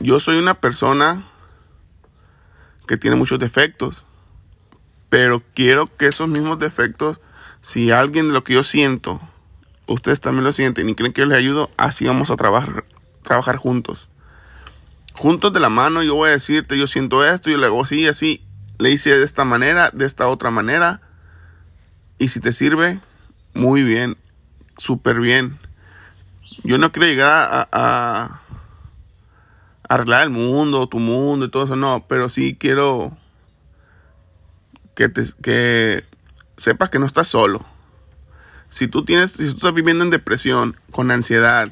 yo 0.00 0.20
soy 0.20 0.38
una 0.38 0.54
persona 0.54 1.24
que 2.86 2.96
tiene 2.96 3.16
muchos 3.16 3.38
defectos, 3.38 4.04
pero 5.08 5.42
quiero 5.54 5.94
que 5.96 6.06
esos 6.06 6.28
mismos 6.28 6.58
defectos, 6.58 7.20
si 7.60 7.90
alguien 7.90 8.28
de 8.28 8.34
lo 8.34 8.44
que 8.44 8.54
yo 8.54 8.64
siento, 8.64 9.20
ustedes 9.86 10.20
también 10.20 10.44
lo 10.44 10.52
sienten 10.52 10.88
y 10.88 10.94
creen 10.94 11.12
que 11.12 11.20
yo 11.20 11.26
les 11.26 11.38
ayudo, 11.38 11.70
así 11.76 12.06
vamos 12.06 12.30
a 12.30 12.36
trabajar, 12.36 12.84
trabajar 13.22 13.56
juntos. 13.56 14.08
Juntos 15.14 15.52
de 15.52 15.60
la 15.60 15.68
mano, 15.68 16.02
yo 16.02 16.14
voy 16.14 16.30
a 16.30 16.32
decirte, 16.32 16.78
yo 16.78 16.86
siento 16.86 17.24
esto, 17.24 17.50
yo 17.50 17.58
le 17.58 17.66
hago 17.66 17.82
así, 17.82 18.06
así, 18.06 18.42
le 18.78 18.90
hice 18.90 19.16
de 19.16 19.24
esta 19.24 19.44
manera, 19.44 19.90
de 19.90 20.06
esta 20.06 20.26
otra 20.26 20.50
manera, 20.50 21.00
y 22.18 22.28
si 22.28 22.40
te 22.40 22.52
sirve, 22.52 23.00
muy 23.54 23.82
bien, 23.82 24.16
súper 24.76 25.20
bien. 25.20 25.58
Yo 26.64 26.78
no 26.78 26.92
quiero 26.92 27.08
llegar 27.08 27.68
a, 27.72 28.40
arreglar 29.88 30.22
el 30.22 30.30
mundo, 30.30 30.88
tu 30.88 30.98
mundo 30.98 31.46
y 31.46 31.50
todo 31.50 31.64
eso, 31.64 31.76
no, 31.76 32.06
pero 32.08 32.28
sí 32.28 32.56
quiero 32.58 33.16
que, 34.94 35.08
te, 35.08 36.04
sepas 36.56 36.88
que 36.90 36.98
no 36.98 37.06
estás 37.06 37.28
solo. 37.28 37.64
Si 38.68 38.88
tú 38.88 39.04
tienes, 39.04 39.32
si 39.32 39.50
tú 39.50 39.56
estás 39.56 39.74
viviendo 39.74 40.04
en 40.04 40.10
depresión, 40.10 40.76
con 40.92 41.10
ansiedad, 41.10 41.70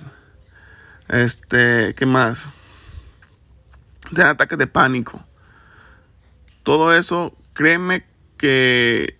este, 1.08 1.94
¿qué 1.94 2.04
más? 2.04 2.50
De 4.10 4.22
ataques 4.22 4.58
de 4.58 4.66
pánico. 4.66 5.24
Todo 6.62 6.92
eso, 6.94 7.34
créeme 7.54 8.04
que 8.36 9.16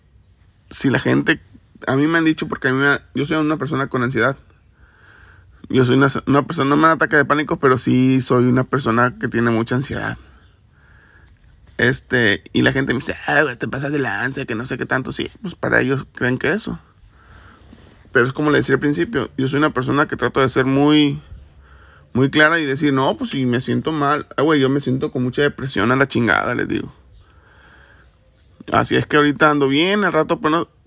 si 0.69 0.89
la 0.89 0.99
gente, 0.99 1.41
a 1.87 1.95
mí 1.95 2.07
me 2.07 2.17
han 2.17 2.25
dicho, 2.25 2.47
porque 2.47 2.67
a 2.67 2.71
mí 2.71 2.77
me, 2.77 2.99
yo 3.15 3.25
soy 3.25 3.37
una 3.37 3.57
persona 3.57 3.87
con 3.87 4.03
ansiedad. 4.03 4.37
Yo 5.71 5.85
soy 5.85 5.95
una, 5.95 6.07
una 6.27 6.41
persona, 6.43 6.69
no 6.69 6.77
me 6.77 6.87
da 6.87 6.93
ataque 6.93 7.15
de 7.15 7.25
pánico, 7.25 7.57
pero 7.57 7.77
sí 7.77 8.21
soy 8.21 8.45
una 8.45 8.63
persona 8.63 9.17
que 9.17 9.27
tiene 9.27 9.51
mucha 9.51 9.75
ansiedad. 9.75 10.17
Este, 11.77 12.43
y 12.53 12.61
la 12.61 12.73
gente 12.73 12.93
me 12.93 12.99
dice, 12.99 13.15
ah, 13.27 13.43
te 13.57 13.67
pasas 13.67 13.91
de 13.91 13.97
la 13.97 14.23
ansia, 14.23 14.45
que 14.45 14.53
no 14.53 14.65
sé 14.65 14.77
qué 14.77 14.85
tanto. 14.85 15.11
Sí, 15.11 15.31
pues 15.41 15.55
para 15.55 15.81
ellos 15.81 16.05
creen 16.13 16.37
que 16.37 16.51
eso. 16.51 16.79
Pero 18.11 18.27
es 18.27 18.33
como 18.33 18.51
le 18.51 18.59
decía 18.59 18.75
al 18.75 18.79
principio, 18.79 19.31
yo 19.37 19.47
soy 19.47 19.57
una 19.57 19.73
persona 19.73 20.07
que 20.07 20.17
trato 20.17 20.41
de 20.41 20.49
ser 20.49 20.65
muy, 20.65 21.21
muy 22.13 22.29
clara 22.29 22.59
y 22.59 22.65
decir, 22.65 22.93
no, 22.93 23.17
pues 23.17 23.31
si 23.31 23.45
me 23.45 23.61
siento 23.61 23.91
mal, 23.91 24.27
ah, 24.37 24.41
güey, 24.41 24.59
yo 24.59 24.69
me 24.69 24.81
siento 24.81 25.11
con 25.11 25.23
mucha 25.23 25.41
depresión 25.41 25.91
a 25.91 25.95
la 25.95 26.07
chingada, 26.07 26.53
les 26.53 26.67
digo. 26.67 26.93
Así 28.71 28.95
es 28.95 29.05
que 29.07 29.17
ahorita 29.17 29.49
ando 29.49 29.67
bien, 29.67 30.03
al 30.03 30.13
rato 30.13 30.39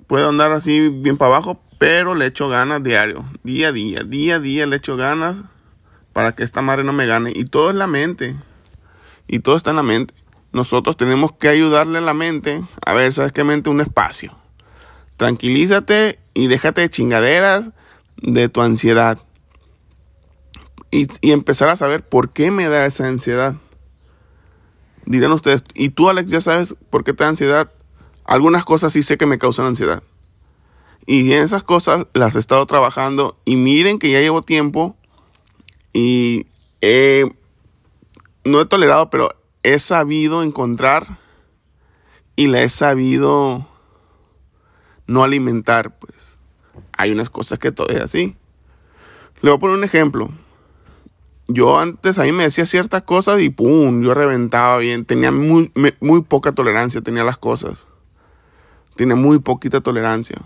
puedo 0.07 0.29
andar 0.29 0.53
así 0.53 0.89
bien 0.89 1.17
para 1.17 1.33
abajo, 1.35 1.61
pero 1.79 2.15
le 2.15 2.27
echo 2.27 2.49
ganas 2.49 2.83
diario, 2.83 3.25
día 3.43 3.69
a 3.69 3.73
día, 3.73 4.01
día 4.01 4.37
a 4.37 4.41
día 4.41 4.67
le 4.67 4.77
echo 4.77 4.97
ganas 4.97 5.43
para 6.13 6.35
que 6.35 6.45
esta 6.45 6.63
madre 6.63 6.85
no 6.85 6.93
me 6.93 7.07
gane. 7.07 7.33
Y 7.35 7.45
todo 7.45 7.71
es 7.71 7.77
la 7.77 7.87
mente. 7.87 8.37
Y 9.27 9.41
todo 9.41 9.57
está 9.57 9.71
en 9.71 9.77
la 9.77 9.83
mente 9.83 10.15
nosotros 10.55 10.97
tenemos 10.97 11.33
que 11.33 11.49
ayudarle 11.49 11.99
a 11.99 12.01
la 12.01 12.15
mente, 12.15 12.65
a 12.87 12.95
ver, 12.95 13.13
¿sabes 13.13 13.33
qué 13.33 13.43
mente? 13.43 13.71
Un 13.71 13.81
espacio. 13.81 14.39
Tranquilízate 15.17 16.21
y 16.33 16.47
déjate 16.47 16.81
de 16.81 16.91
chingaderas 16.91 17.71
de 18.17 18.49
tu 18.49 18.63
ansiedad. 18.63 19.19
Y, 20.93 21.09
empezar 21.23 21.71
a 21.71 21.77
saber 21.77 22.09
por 22.09 22.33
qué 22.33 22.53
me 22.53 22.69
da 22.69 22.87
esa 22.87 23.09
ansiedad. 23.09 23.57
Dirán 25.07 25.33
ustedes, 25.33 25.65
¿y 25.75 25.89
tú 25.89 26.09
Alex 26.09 26.31
ya 26.31 26.41
sabes 26.41 26.77
por 26.89 27.03
qué 27.03 27.13
te 27.13 27.25
da 27.25 27.31
ansiedad? 27.31 27.73
Algunas 28.25 28.65
cosas 28.65 28.93
sí 28.93 29.03
sé 29.03 29.19
que 29.19 29.27
me 29.27 29.39
causan 29.39 29.67
ansiedad. 29.67 30.05
Y 31.07 31.33
esas 31.33 31.63
cosas 31.63 32.07
las 32.15 32.35
he 32.35 32.39
estado 32.39 32.65
trabajando 32.67 33.37
y 33.45 33.57
miren 33.57 33.99
que 33.99 34.11
ya 34.11 34.21
llevo 34.21 34.43
tiempo 34.43 34.97
y 35.93 36.47
no 38.45 38.61
he 38.61 38.67
tolerado, 38.67 39.11
pero 39.11 39.35
he 39.63 39.79
sabido 39.79 40.43
encontrar 40.43 41.19
y 42.37 42.47
la 42.49 42.63
he 42.63 42.69
sabido 42.69 43.69
no 45.07 45.25
alimentar, 45.25 45.99
pues. 45.99 46.39
Hay 46.97 47.13
unas 47.13 47.31
cosas 47.31 47.59
que 47.59 47.73
todavía 47.73 48.05
así. 48.05 48.37
Le 49.41 49.51
voy 49.51 49.57
a 49.57 49.61
poner 49.61 49.77
un 49.77 49.85
ejemplo. 49.85 50.31
Yo 51.47 51.79
antes 51.79 52.19
ahí 52.19 52.33
me 52.33 52.45
decía 52.45 52.65
ciertas 52.65 53.03
cosas 53.03 53.41
y 53.41 53.51
pum, 53.51 54.03
yo 54.03 54.15
reventaba 54.15 54.79
bien. 54.79 55.05
Tenía 55.05 55.31
muy, 55.31 55.71
muy 56.01 56.23
poca 56.23 56.53
tolerancia, 56.53 57.03
tenía 57.03 57.25
las 57.25 57.37
cosas. 57.37 57.87
Tenía 58.97 59.17
muy 59.17 59.39
poquita 59.39 59.81
tolerancia. 59.81 60.37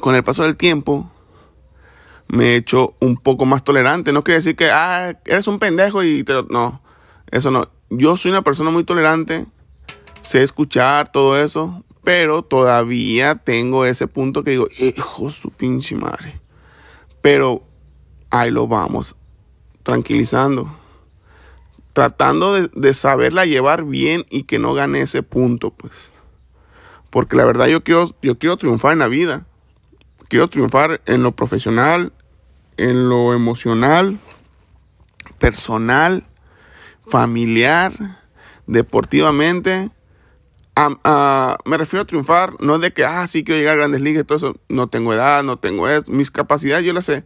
Con 0.00 0.14
el 0.14 0.24
paso 0.24 0.42
del 0.42 0.56
tiempo, 0.56 1.10
me 2.28 2.50
he 2.50 2.56
hecho 2.56 2.94
un 3.00 3.16
poco 3.16 3.46
más 3.46 3.64
tolerante. 3.64 4.12
No 4.12 4.24
quiere 4.24 4.38
decir 4.38 4.56
que, 4.56 4.70
ah, 4.70 5.18
eres 5.24 5.46
un 5.46 5.58
pendejo 5.58 6.02
y 6.02 6.24
te 6.24 6.34
No. 6.50 6.82
Eso 7.30 7.50
no. 7.50 7.68
Yo 7.90 8.16
soy 8.16 8.30
una 8.30 8.42
persona 8.42 8.70
muy 8.70 8.84
tolerante, 8.84 9.46
sé 10.22 10.42
escuchar 10.42 11.12
todo 11.12 11.38
eso, 11.38 11.84
pero 12.02 12.42
todavía 12.42 13.36
tengo 13.36 13.84
ese 13.84 14.06
punto 14.06 14.44
que 14.44 14.52
digo, 14.52 14.68
hijo 14.78 15.30
su 15.30 15.50
pinche 15.50 15.96
madre. 15.96 16.40
Pero 17.20 17.62
ahí 18.30 18.50
lo 18.50 18.66
vamos, 18.66 19.16
tranquilizando. 19.82 20.78
Tratando 21.92 22.54
de, 22.54 22.68
de, 22.74 22.92
saberla 22.92 23.46
llevar 23.46 23.84
bien 23.84 24.26
y 24.28 24.42
que 24.42 24.58
no 24.58 24.74
gane 24.74 25.00
ese 25.00 25.22
punto, 25.22 25.70
pues. 25.70 26.10
Porque 27.10 27.36
la 27.36 27.44
verdad 27.44 27.66
yo 27.66 27.84
quiero, 27.84 28.10
yo 28.20 28.36
quiero 28.38 28.56
triunfar 28.56 28.92
en 28.92 28.98
la 28.98 29.08
vida. 29.08 29.46
Quiero 30.28 30.48
triunfar 30.48 31.00
en 31.06 31.22
lo 31.22 31.32
profesional, 31.32 32.12
en 32.76 33.08
lo 33.08 33.34
emocional, 33.34 34.18
personal 35.38 36.24
familiar, 37.06 37.92
deportivamente. 38.66 39.90
me 41.64 41.76
refiero 41.76 42.02
a 42.02 42.06
triunfar, 42.06 42.52
no 42.60 42.78
de 42.78 42.92
que, 42.92 43.04
ah, 43.04 43.26
sí 43.26 43.44
quiero 43.44 43.58
llegar 43.58 43.74
a 43.74 43.78
grandes 43.78 44.00
ligas, 44.00 44.26
todo 44.26 44.38
eso. 44.38 44.56
No 44.68 44.88
tengo 44.88 45.12
edad, 45.12 45.42
no 45.42 45.58
tengo 45.58 45.88
eso. 45.88 46.04
Mis 46.08 46.30
capacidades 46.30 46.84
yo 46.84 46.92
las 46.92 47.04
sé. 47.04 47.24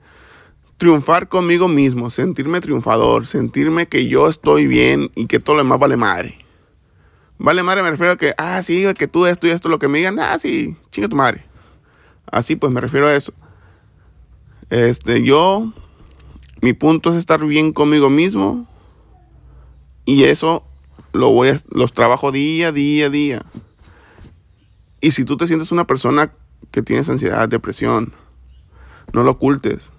Triunfar 0.77 1.29
conmigo 1.29 1.67
mismo, 1.67 2.09
sentirme 2.09 2.61
triunfador, 2.61 3.27
sentirme 3.27 3.89
que 3.89 4.07
yo 4.07 4.29
estoy 4.29 4.69
bien 4.69 5.11
y 5.17 5.27
que 5.27 5.41
todo 5.41 5.57
lo 5.57 5.63
demás 5.65 5.81
vale 5.81 5.97
madre. 5.97 6.39
Vale 7.37 7.63
madre, 7.63 7.83
me 7.83 7.91
refiero 7.91 8.13
a 8.13 8.17
que, 8.17 8.35
ah, 8.39 8.63
sí, 8.63 8.85
que 8.97 9.09
tú 9.09 9.27
esto 9.27 9.47
y 9.47 9.51
esto, 9.51 9.69
lo 9.69 9.79
que 9.79 9.89
me 9.89 9.99
digan, 9.99 10.19
ah, 10.21 10.39
sí, 10.39 10.77
chinga 10.91 11.09
tu 11.09 11.17
madre. 11.17 11.48
Así 12.31 12.57
pues 12.57 12.73
me 12.73 12.81
refiero 12.81 13.07
a 13.07 13.15
eso. 13.15 13.33
Este, 14.71 15.23
yo, 15.23 15.73
mi 16.61 16.73
punto 16.73 17.11
es 17.11 17.17
estar 17.17 17.45
bien 17.45 17.73
conmigo 17.73 18.11
mismo, 18.11 18.67
y 20.09 20.25
eso 20.25 20.65
lo 21.13 21.31
voy 21.31 21.51
a, 21.51 21.61
los 21.69 21.93
trabajo 21.93 22.33
día, 22.33 22.73
día, 22.73 23.11
día. 23.11 23.43
Y 25.01 25.11
si 25.11 25.25
tú 25.25 25.37
te 25.37 25.47
sientes 25.47 25.71
una 25.71 25.87
persona 25.87 26.33
que 26.71 26.83
tienes 26.83 27.09
ansiedad, 27.11 27.49
depresión, 27.49 28.15
no 29.13 29.23
lo 29.23 29.33
ocultes. 29.33 29.91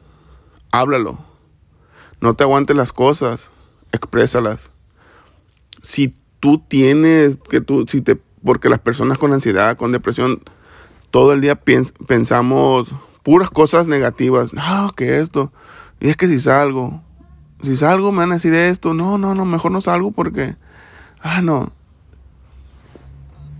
Háblalo. 0.71 1.19
No 2.21 2.35
te 2.35 2.43
aguantes 2.43 2.75
las 2.75 2.91
cosas. 2.91 3.49
Exprésalas. 3.91 4.71
Si 5.81 6.13
tú 6.39 6.59
tienes 6.67 7.37
que 7.37 7.61
tú, 7.61 7.85
si 7.87 8.01
te, 8.01 8.15
porque 8.43 8.69
las 8.69 8.79
personas 8.79 9.17
con 9.17 9.31
ansiedad, 9.31 9.77
con 9.77 9.91
depresión, 9.91 10.41
todo 11.11 11.33
el 11.33 11.41
día 11.41 11.59
pensamos 12.07 12.89
puras 13.23 13.49
cosas 13.49 13.87
negativas. 13.87 14.53
No, 14.53 14.91
que 14.95 15.19
esto. 15.19 15.51
Y 15.99 16.09
es 16.09 16.17
que 16.17 16.27
si 16.27 16.39
salgo, 16.39 17.01
si 17.61 17.75
salgo 17.75 18.11
me 18.11 18.19
van 18.19 18.31
a 18.31 18.35
decir 18.35 18.53
esto, 18.53 18.93
no, 18.93 19.17
no, 19.17 19.35
no, 19.35 19.45
mejor 19.45 19.71
no 19.71 19.81
salgo 19.81 20.11
porque, 20.11 20.55
ah, 21.21 21.41
no, 21.41 21.71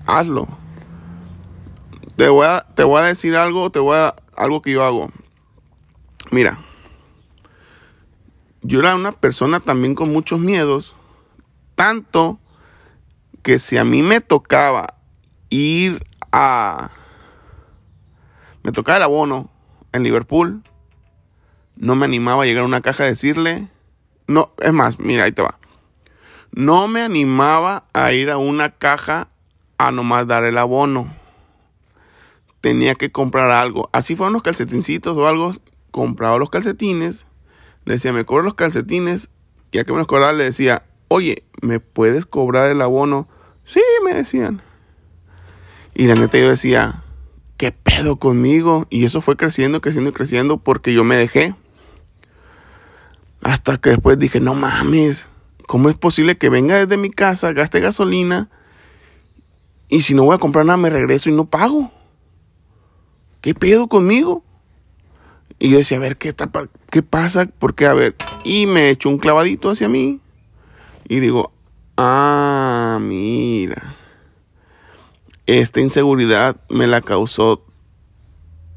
hazlo. 0.05 0.47
Te 2.15 2.29
voy 2.29 2.47
a, 2.47 2.65
te 2.75 2.83
voy 2.83 3.01
a 3.01 3.05
decir 3.05 3.35
algo, 3.35 3.69
te 3.69 3.79
voy 3.79 3.97
a, 3.97 4.15
algo 4.35 4.61
que 4.61 4.71
yo 4.71 4.83
hago. 4.83 5.09
Mira, 6.31 6.59
yo 8.61 8.79
era 8.79 8.95
una 8.95 9.11
persona 9.11 9.59
también 9.59 9.95
con 9.95 10.11
muchos 10.11 10.39
miedos, 10.39 10.95
tanto 11.75 12.39
que 13.41 13.59
si 13.59 13.77
a 13.77 13.85
mí 13.85 14.01
me 14.01 14.21
tocaba 14.21 14.95
ir 15.49 16.05
a, 16.31 16.91
me 18.69 18.73
tocaba 18.73 18.97
el 18.97 19.03
abono 19.03 19.49
en 19.93 20.03
Liverpool, 20.03 20.61
no 21.75 21.95
me 21.95 22.05
animaba 22.05 22.43
a 22.43 22.45
llegar 22.45 22.61
a 22.61 22.67
una 22.67 22.81
caja 22.81 23.03
a 23.03 23.07
decirle, 23.07 23.67
no, 24.27 24.51
es 24.59 24.71
más, 24.71 24.99
mira, 24.99 25.23
ahí 25.23 25.31
te 25.31 25.41
va. 25.41 25.57
No 26.51 26.87
me 26.87 27.01
animaba 27.01 27.87
a 27.93 28.13
ir 28.13 28.29
a 28.29 28.37
una 28.37 28.69
caja 28.69 29.29
a 29.79 29.91
nomás 29.91 30.27
dar 30.27 30.43
el 30.43 30.55
abono. 30.59 31.11
Tenía 32.61 32.93
que 32.93 33.11
comprar 33.11 33.49
algo. 33.49 33.89
Así 33.91 34.15
fueron 34.15 34.33
los 34.33 34.43
calcetincitos 34.43 35.17
o 35.17 35.27
algo. 35.27 35.51
Compraba 35.89 36.37
los 36.37 36.51
calcetines. 36.51 37.25
Le 37.85 37.93
decía, 37.93 38.13
me 38.13 38.23
cobro 38.23 38.43
los 38.43 38.53
calcetines. 38.53 39.31
Y 39.71 39.79
a 39.79 39.83
que 39.83 39.93
me 39.93 39.97
los 39.97 40.05
cobraba 40.05 40.33
le 40.33 40.43
decía, 40.43 40.83
oye, 41.07 41.43
¿me 41.63 41.79
puedes 41.79 42.27
cobrar 42.27 42.69
el 42.69 42.83
abono? 42.83 43.27
Sí, 43.65 43.81
me 44.05 44.13
decían. 44.13 44.61
Y 45.95 46.05
la 46.05 46.13
neta 46.13 46.37
yo 46.37 46.51
decía, 46.51 47.03
¿qué 47.59 47.73
pedo 47.73 48.15
conmigo? 48.15 48.87
Y 48.89 49.03
eso 49.03 49.19
fue 49.19 49.35
creciendo, 49.35 49.81
creciendo 49.81 50.11
y 50.11 50.13
creciendo 50.13 50.57
porque 50.59 50.93
yo 50.93 51.03
me 51.03 51.17
dejé. 51.17 51.53
Hasta 53.41 53.77
que 53.77 53.91
después 53.91 54.17
dije, 54.17 54.39
no 54.39 54.55
mames, 54.55 55.27
¿cómo 55.67 55.89
es 55.89 55.97
posible 55.97 56.37
que 56.37 56.47
venga 56.47 56.77
desde 56.77 56.95
mi 56.95 57.11
casa, 57.11 57.51
gaste 57.51 57.81
gasolina 57.81 58.49
y 59.89 60.01
si 60.01 60.13
no 60.13 60.23
voy 60.23 60.35
a 60.35 60.39
comprar 60.39 60.65
nada 60.65 60.77
me 60.77 60.89
regreso 60.89 61.29
y 61.29 61.33
no 61.33 61.49
pago? 61.49 61.91
¿Qué 63.41 63.53
pedo 63.53 63.87
conmigo? 63.87 64.41
Y 65.59 65.69
yo 65.69 65.77
decía, 65.77 65.97
a 65.97 66.01
ver, 66.01 66.15
¿qué, 66.15 66.33
qué 66.89 67.03
pasa? 67.03 67.45
¿Por 67.45 67.75
qué? 67.75 67.87
A 67.87 67.93
ver, 67.93 68.15
y 68.45 68.67
me 68.67 68.89
echo 68.89 69.09
un 69.09 69.17
clavadito 69.17 69.69
hacia 69.69 69.89
mí 69.89 70.21
y 71.09 71.19
digo, 71.19 71.51
ah, 71.97 72.99
mira, 73.01 73.97
esta 75.57 75.81
inseguridad 75.81 76.57
me 76.69 76.85
la 76.85 77.01
causó, 77.01 77.65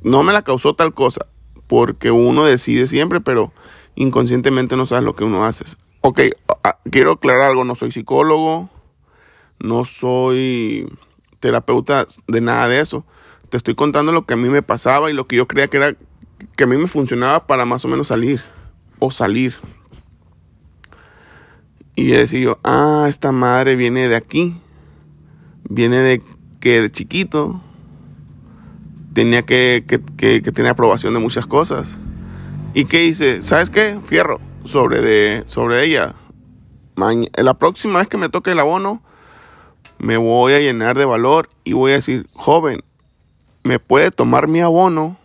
no 0.03 0.23
me 0.23 0.33
la 0.33 0.43
causó 0.43 0.75
tal 0.75 0.95
cosa, 0.95 1.27
porque 1.67 2.11
uno 2.11 2.45
decide 2.45 2.87
siempre, 2.87 3.21
pero 3.21 3.53
inconscientemente 3.95 4.77
no 4.77 4.87
sabes 4.87 5.05
lo 5.05 5.15
que 5.15 5.25
uno 5.25 5.45
hace. 5.45 5.65
Ok, 6.01 6.21
quiero 6.91 7.13
aclarar 7.13 7.51
algo, 7.51 7.65
no 7.65 7.75
soy 7.75 7.91
psicólogo, 7.91 8.71
no 9.59 9.85
soy 9.85 10.89
terapeuta 11.41 12.07
de 12.27 12.41
nada 12.41 12.69
de 12.69 12.81
eso. 12.81 13.05
Te 13.51 13.59
estoy 13.59 13.75
contando 13.75 14.11
lo 14.13 14.25
que 14.25 14.35
a 14.35 14.39
mí 14.39 14.49
me 14.49 14.63
pasaba 14.63 15.11
y 15.11 15.15
lo 15.15 15.27
que 15.27 15.37
yo 15.37 15.47
creía 15.47 15.69
que 15.69 15.77
era 15.77 15.95
que 16.57 16.65
a 16.65 16.67
mí 16.67 16.77
me 16.77 16.89
funcionaba 16.89 17.47
para 17.47 17.67
más 17.67 17.85
o 17.85 17.89
menos 17.89 18.09
salir 18.09 18.41
o 18.99 19.11
salir. 19.11 19.55
Y 21.95 22.07
decía 22.07 22.41
yo, 22.41 22.59
ah, 22.65 23.05
esta 23.09 23.31
madre 23.31 23.77
viene 23.77 24.09
de 24.09 24.17
aquí, 24.17 24.59
viene 25.69 25.99
de 25.99 26.23
que 26.63 26.81
de 26.81 26.93
chiquito 26.93 27.61
tenía 29.13 29.43
que, 29.43 29.85
que, 30.17 30.41
tener 30.41 30.71
aprobación 30.71 31.13
de 31.13 31.19
muchas 31.19 31.45
cosas. 31.45 31.99
¿Y 32.73 32.85
qué 32.85 33.03
hice? 33.03 33.43
¿Sabes 33.43 33.69
qué? 33.69 33.99
Fierro 34.07 34.39
sobre, 34.65 35.01
de, 35.01 35.43
sobre 35.47 35.85
ella. 35.85 36.15
la 37.35 37.55
próxima 37.55 37.99
vez 37.99 38.07
que 38.07 38.17
me 38.17 38.29
toque 38.29 38.53
el 38.53 38.61
abono, 38.61 39.03
me 39.99 40.17
voy 40.17 40.53
a 40.53 40.61
llenar 40.61 40.97
de 40.97 41.05
valor 41.05 41.51
y 41.65 41.73
voy 41.73 41.91
a 41.91 41.97
decir, 41.97 42.29
joven, 42.33 42.85
me 43.65 43.81
puede 43.81 44.13
tomar 44.13 44.47
mi 44.47 44.61
abono. 44.61 45.19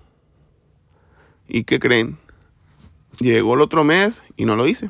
¿Y 1.47 1.65
qué 1.65 1.80
creen? 1.80 2.17
Llegó 3.19 3.54
el 3.54 3.62
otro 3.62 3.84
mes 3.84 4.23
y 4.38 4.45
no 4.45 4.56
lo 4.56 4.65
hice. 4.65 4.89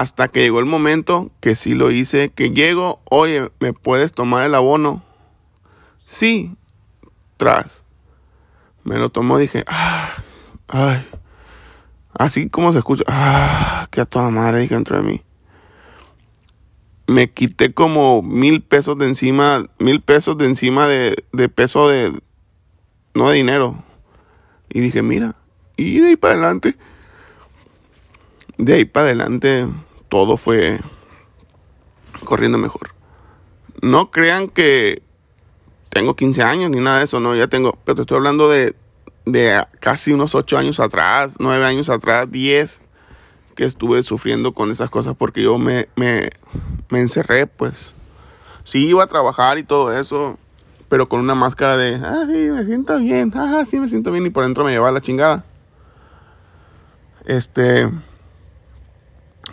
Hasta 0.00 0.28
que 0.28 0.40
llegó 0.40 0.58
el 0.58 0.64
momento 0.64 1.30
que 1.40 1.54
sí 1.54 1.74
lo 1.74 1.90
hice, 1.90 2.30
que 2.30 2.50
llego, 2.50 3.02
oye, 3.10 3.50
¿me 3.60 3.74
puedes 3.74 4.12
tomar 4.12 4.46
el 4.46 4.54
abono? 4.54 5.02
Sí, 6.06 6.56
tras. 7.36 7.84
Me 8.84 8.96
lo 8.96 9.10
tomó, 9.10 9.36
dije, 9.36 9.64
ah, 9.66 10.22
ay. 10.68 11.06
Así 12.14 12.48
como 12.48 12.72
se 12.72 12.78
escucha, 12.78 13.04
ah, 13.06 13.86
que 13.90 14.00
a 14.00 14.06
toda 14.06 14.30
madre 14.30 14.60
dije 14.60 14.74
dentro 14.74 14.96
de 14.96 15.02
mí. 15.02 15.22
Me 17.06 17.30
quité 17.30 17.74
como 17.74 18.22
mil 18.22 18.62
pesos 18.62 18.96
de 18.96 19.08
encima, 19.08 19.66
mil 19.78 20.00
pesos 20.00 20.38
de 20.38 20.46
encima 20.46 20.86
de, 20.86 21.22
de 21.32 21.48
peso 21.50 21.90
de, 21.90 22.18
no 23.12 23.28
de 23.28 23.36
dinero. 23.36 23.84
Y 24.70 24.80
dije, 24.80 25.02
mira, 25.02 25.36
y 25.76 26.00
de 26.00 26.08
ahí 26.08 26.16
para 26.16 26.32
adelante, 26.32 26.78
de 28.64 28.74
ahí 28.74 28.84
para 28.84 29.06
adelante, 29.06 29.66
todo 30.08 30.36
fue 30.36 30.80
corriendo 32.24 32.58
mejor. 32.58 32.94
No 33.80 34.12
crean 34.12 34.48
que 34.48 35.02
tengo 35.88 36.14
15 36.14 36.42
años 36.42 36.70
ni 36.70 36.78
nada 36.78 36.98
de 36.98 37.04
eso, 37.04 37.18
no, 37.18 37.34
ya 37.34 37.48
tengo, 37.48 37.76
pero 37.84 37.96
te 37.96 38.02
estoy 38.02 38.18
hablando 38.18 38.48
de, 38.48 38.76
de 39.26 39.64
casi 39.80 40.12
unos 40.12 40.36
8 40.36 40.58
años 40.58 40.78
atrás, 40.78 41.34
9 41.40 41.64
años 41.64 41.88
atrás, 41.88 42.30
10, 42.30 42.80
que 43.56 43.64
estuve 43.64 44.04
sufriendo 44.04 44.54
con 44.54 44.70
esas 44.70 44.90
cosas 44.90 45.16
porque 45.18 45.42
yo 45.42 45.58
me, 45.58 45.88
me, 45.96 46.30
me 46.88 47.00
encerré, 47.00 47.48
pues. 47.48 47.94
Sí, 48.62 48.86
iba 48.86 49.02
a 49.02 49.08
trabajar 49.08 49.58
y 49.58 49.64
todo 49.64 49.92
eso, 49.92 50.38
pero 50.88 51.08
con 51.08 51.18
una 51.18 51.34
máscara 51.34 51.76
de, 51.76 51.96
ah, 51.96 52.26
sí, 52.28 52.32
me 52.32 52.64
siento 52.64 52.96
bien, 52.98 53.32
ah, 53.34 53.64
sí, 53.68 53.80
me 53.80 53.88
siento 53.88 54.12
bien, 54.12 54.24
y 54.24 54.30
por 54.30 54.44
dentro 54.44 54.62
me 54.62 54.70
llevaba 54.70 54.92
la 54.92 55.00
chingada. 55.00 55.44
Este, 57.24 57.90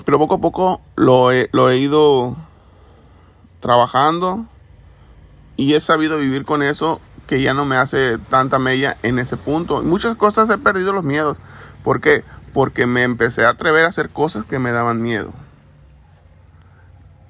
pero 0.06 0.18
poco 0.18 0.36
a 0.36 0.40
poco 0.40 0.82
lo 0.96 1.32
he, 1.32 1.50
lo 1.52 1.70
he 1.70 1.78
ido 1.78 2.36
trabajando 3.60 4.46
y 5.56 5.74
he 5.74 5.80
sabido 5.80 6.18
vivir 6.18 6.46
con 6.46 6.64
eso 6.64 7.02
que 7.28 7.42
ya 7.42 7.54
no 7.54 7.66
me 7.66 7.76
hace 7.76 8.18
tanta 8.18 8.58
mella 8.58 8.98
en 9.04 9.20
ese 9.20 9.38
punto. 9.38 9.84
Muchas 9.84 10.16
cosas 10.16 10.50
he 10.50 10.58
perdido 10.58 10.94
los 10.94 11.04
miedos. 11.04 11.38
¿Por 11.84 12.02
qué? 12.02 12.24
Porque 12.54 12.88
me 12.88 13.04
empecé 13.04 13.46
a 13.46 13.50
atrever 13.50 13.86
a 13.86 13.90
hacer 13.90 14.10
cosas 14.10 14.46
que 14.46 14.58
me 14.58 14.72
daban 14.72 15.02
miedo. 15.02 15.32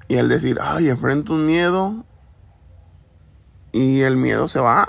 Y 0.08 0.16
al 0.16 0.28
decir, 0.28 0.58
ay, 0.62 0.88
enfrento 0.88 1.34
un 1.34 1.44
miedo 1.44 2.04
y 3.72 4.00
el 4.00 4.16
miedo 4.16 4.48
se 4.48 4.60
va. 4.60 4.86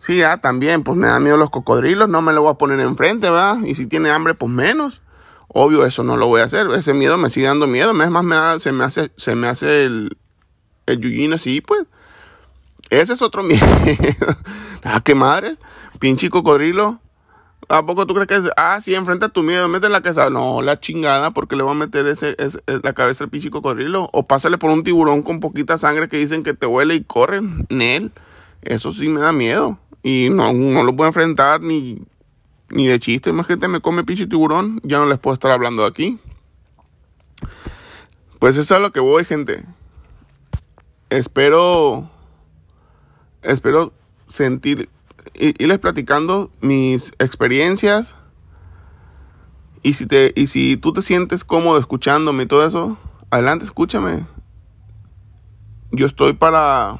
Sí, 0.00 0.18
ya 0.18 0.38
también, 0.38 0.82
pues 0.82 0.98
me 0.98 1.06
da 1.06 1.20
miedo 1.20 1.36
los 1.36 1.50
cocodrilos, 1.50 2.08
no 2.08 2.20
me 2.20 2.32
lo 2.32 2.42
voy 2.42 2.50
a 2.50 2.58
poner 2.58 2.80
enfrente, 2.80 3.30
¿verdad? 3.30 3.58
Y 3.64 3.74
si 3.74 3.86
tiene 3.86 4.10
hambre, 4.10 4.34
pues 4.34 4.50
menos. 4.50 5.02
Obvio, 5.48 5.84
eso 5.84 6.02
no 6.02 6.16
lo 6.16 6.26
voy 6.26 6.40
a 6.40 6.44
hacer. 6.44 6.66
Ese 6.72 6.94
miedo 6.94 7.16
me 7.18 7.30
sigue 7.30 7.46
dando 7.46 7.66
miedo. 7.66 7.90
Es 7.90 8.10
más, 8.10 8.24
me 8.24 8.60
se 8.60 8.72
me 8.72 8.84
hace, 8.84 9.10
se 9.16 9.34
me 9.34 9.46
hace 9.46 9.84
el, 9.84 10.16
el 10.86 11.00
yuyín 11.00 11.32
así, 11.32 11.60
pues. 11.60 11.86
Ese 12.90 13.12
es 13.12 13.22
otro 13.22 13.42
miedo. 13.44 13.66
ah, 14.82 15.00
qué 15.04 15.14
madres. 15.14 15.60
Pinche 15.98 16.30
cocodrilo. 16.30 17.00
¿A 17.68 17.86
poco 17.86 18.06
tú 18.06 18.14
crees 18.14 18.28
que 18.28 18.36
es? 18.36 18.52
Ah, 18.56 18.78
sí, 18.82 18.94
enfrenta 18.94 19.30
tu 19.30 19.42
miedo, 19.42 19.68
mete 19.68 19.88
la 19.88 20.02
cabeza. 20.02 20.28
No, 20.28 20.60
la 20.60 20.78
chingada, 20.78 21.30
porque 21.30 21.56
le 21.56 21.62
va 21.62 21.70
a 21.70 21.74
meter 21.74 22.06
ese, 22.06 22.36
ese, 22.38 22.58
la 22.82 22.92
cabeza 22.92 23.24
al 23.24 23.30
pinche 23.30 23.50
cocodrilo. 23.50 24.08
O 24.12 24.26
pásale 24.26 24.58
por 24.58 24.70
un 24.70 24.84
tiburón 24.84 25.22
con 25.22 25.40
poquita 25.40 25.78
sangre 25.78 26.08
que 26.08 26.18
dicen 26.18 26.42
que 26.42 26.54
te 26.54 26.66
huele 26.66 26.94
y 26.94 27.04
corren. 27.04 27.66
Nel. 27.70 28.12
Eso 28.62 28.92
sí 28.92 29.08
me 29.08 29.20
da 29.20 29.32
miedo. 29.32 29.78
Y 30.02 30.28
no, 30.30 30.52
no 30.52 30.82
lo 30.82 30.94
puedo 30.94 31.08
enfrentar 31.08 31.62
ni, 31.62 32.02
ni 32.74 32.86
de 32.86 32.98
chiste. 32.98 33.32
Más 33.32 33.46
gente 33.46 33.68
me 33.68 33.80
come 33.80 34.04
pinche 34.04 34.26
tiburón. 34.26 34.80
Ya 34.82 34.98
no 34.98 35.06
les 35.06 35.18
puedo 35.18 35.34
estar 35.34 35.50
hablando 35.50 35.86
aquí. 35.86 36.18
Pues 38.38 38.54
eso 38.56 38.60
es 38.62 38.72
a 38.72 38.78
lo 38.78 38.92
que 38.92 39.00
voy, 39.00 39.24
gente. 39.24 39.64
Espero. 41.08 42.10
Espero 43.42 43.92
sentir. 44.26 44.90
Irles 45.34 45.78
platicando 45.78 46.50
mis 46.60 47.14
experiencias. 47.18 48.16
Y 49.82 49.94
si, 49.94 50.06
te, 50.06 50.32
y 50.34 50.46
si 50.48 50.76
tú 50.76 50.92
te 50.92 51.02
sientes 51.02 51.44
cómodo 51.44 51.78
escuchándome 51.78 52.44
y 52.44 52.46
todo 52.46 52.66
eso, 52.66 52.98
adelante, 53.30 53.64
escúchame. 53.64 54.26
Yo 55.92 56.06
estoy 56.06 56.32
para 56.32 56.98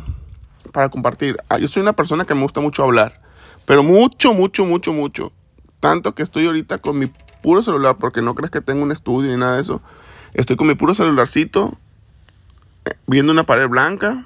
para 0.75 0.89
compartir. 0.89 1.37
Ah, 1.49 1.59
yo 1.59 1.69
soy 1.69 1.83
una 1.83 1.95
persona 1.95 2.27
que 2.27 2.35
me 2.35 2.43
gusta 2.43 2.61
mucho 2.61 2.83
hablar, 2.83 3.23
pero 3.65 3.83
mucho, 3.83 4.35
mucho, 4.35 4.67
mucho, 4.67 4.93
mucho. 4.93 5.33
Tanto 5.85 6.15
que 6.15 6.23
estoy 6.23 6.47
ahorita 6.47 6.79
con 6.79 6.99
mi 6.99 7.13
puro 7.43 7.63
celular, 7.63 7.99
porque 7.99 8.23
no 8.23 8.35
crees 8.35 8.51
que 8.51 8.63
tengo 8.63 8.83
un 8.83 8.91
estudio 8.91 9.31
ni 9.31 9.37
nada 9.37 9.57
de 9.57 9.61
eso. 9.61 9.83
Estoy 10.33 10.57
con 10.57 10.67
mi 10.67 10.75
puro 10.77 10.95
celularcito, 10.95 11.77
eh, 12.87 12.95
viendo 13.07 13.33
una 13.33 13.45
pared 13.45 13.69
blanca. 13.69 14.25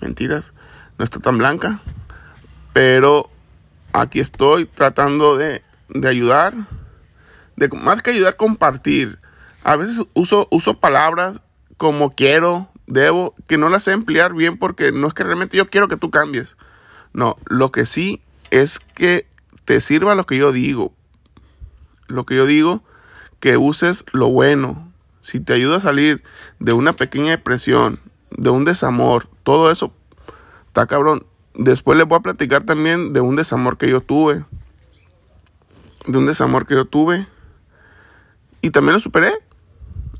Mentiras, 0.00 0.52
no 0.98 1.04
está 1.04 1.20
tan 1.20 1.38
blanca. 1.38 1.78
Pero 2.72 3.30
aquí 3.92 4.18
estoy 4.18 4.64
tratando 4.64 5.36
de, 5.36 5.62
de 5.90 6.08
ayudar. 6.08 6.54
De, 7.54 7.68
más 7.68 8.02
que 8.02 8.10
ayudar, 8.10 8.36
compartir. 8.36 9.20
A 9.62 9.76
veces 9.76 10.04
uso, 10.12 10.48
uso 10.50 10.80
palabras 10.80 11.40
como 11.76 12.16
quiero, 12.16 12.68
debo, 12.88 13.36
que 13.46 13.58
no 13.58 13.68
las 13.68 13.84
sé 13.84 13.92
emplear 13.92 14.34
bien 14.34 14.58
porque 14.58 14.90
no 14.90 15.06
es 15.06 15.14
que 15.14 15.22
realmente 15.22 15.56
yo 15.56 15.70
quiero 15.70 15.86
que 15.86 15.96
tú 15.96 16.10
cambies. 16.10 16.56
No, 17.12 17.36
lo 17.46 17.70
que 17.70 17.86
sí 17.86 18.24
es 18.50 18.80
que 18.80 19.32
te 19.64 19.80
sirva 19.80 20.14
lo 20.14 20.26
que 20.26 20.36
yo 20.36 20.52
digo. 20.52 20.94
Lo 22.06 22.26
que 22.26 22.36
yo 22.36 22.46
digo, 22.46 22.82
que 23.40 23.56
uses 23.56 24.04
lo 24.12 24.28
bueno. 24.28 24.92
Si 25.20 25.40
te 25.40 25.54
ayuda 25.54 25.76
a 25.76 25.80
salir 25.80 26.22
de 26.58 26.72
una 26.72 26.92
pequeña 26.92 27.30
depresión, 27.30 28.00
de 28.30 28.50
un 28.50 28.64
desamor, 28.64 29.26
todo 29.42 29.70
eso, 29.70 29.92
está 30.66 30.86
cabrón. 30.86 31.26
Después 31.54 31.96
les 31.96 32.06
voy 32.06 32.18
a 32.18 32.22
platicar 32.22 32.64
también 32.64 33.12
de 33.12 33.20
un 33.20 33.36
desamor 33.36 33.78
que 33.78 33.88
yo 33.88 34.00
tuve. 34.00 34.44
De 36.06 36.18
un 36.18 36.26
desamor 36.26 36.66
que 36.66 36.74
yo 36.74 36.84
tuve. 36.84 37.26
Y 38.60 38.70
también 38.70 38.94
lo 38.94 39.00
superé. 39.00 39.32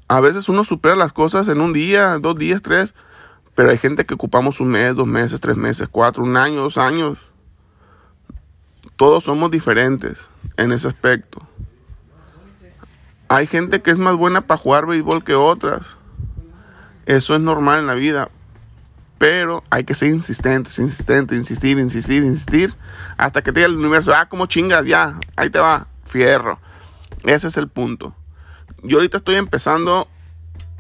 A 0.07 0.21
veces 0.21 0.49
uno 0.49 0.65
supera 0.65 0.97
las 0.97 1.13
cosas 1.13 1.49
en 1.49 1.61
un 1.61 1.73
día, 1.73 2.19
dos 2.19 2.37
días, 2.37 2.63
tres, 2.63 2.95
pero 3.55 3.71
hay 3.71 3.79
gente 3.79 4.05
que 4.05 4.15
ocupamos 4.15 4.61
un 4.61 4.69
mes, 4.69 4.95
dos 4.95 5.07
meses, 5.07 5.41
tres 5.41 5.57
meses, 5.57 5.89
cuatro, 5.91 6.23
un 6.23 6.37
año, 6.37 6.61
dos 6.61 6.79
años. 6.79 7.19
Todos 8.97 9.25
somos 9.25 9.51
diferentes 9.51 10.29
en 10.57 10.73
ese 10.73 10.89
aspecto. 10.89 11.47
Hay 13.29 13.47
gente 13.47 13.83
que 13.83 13.91
es 13.91 13.99
más 13.99 14.15
buena 14.15 14.43
para 14.43 14.59
jugar 14.59 14.87
béisbol 14.87 15.25
que 15.25 15.35
otras. 15.35 15.97
Eso 17.07 17.35
es 17.35 17.41
normal 17.41 17.81
en 17.81 17.87
la 17.87 17.95
vida. 17.95 18.31
Pero 19.19 19.65
hay 19.71 19.85
que 19.85 19.95
ser 19.95 20.11
insistentes, 20.11 20.79
insistente, 20.79 21.35
insistir, 21.35 21.79
insistir, 21.79 22.23
insistir. 22.23 22.75
Hasta 23.17 23.43
que 23.43 23.53
te 23.53 23.61
diga 23.61 23.69
el 23.69 23.77
universo, 23.77 24.15
ah, 24.15 24.29
como 24.29 24.47
chingas, 24.47 24.85
ya, 24.85 25.19
ahí 25.37 25.51
te 25.51 25.59
va, 25.59 25.87
fierro. 26.05 26.59
Ese 27.25 27.49
es 27.49 27.57
el 27.57 27.69
punto 27.69 28.15
yo 28.85 28.99
ahorita 28.99 29.17
estoy 29.17 29.37
empezando 29.37 30.07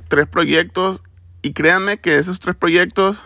tres 0.08 0.28
proyectos 0.28 1.02
y 1.42 1.54
créanme 1.54 1.98
que 1.98 2.18
esos 2.18 2.38
tres 2.38 2.54
proyectos 2.54 3.22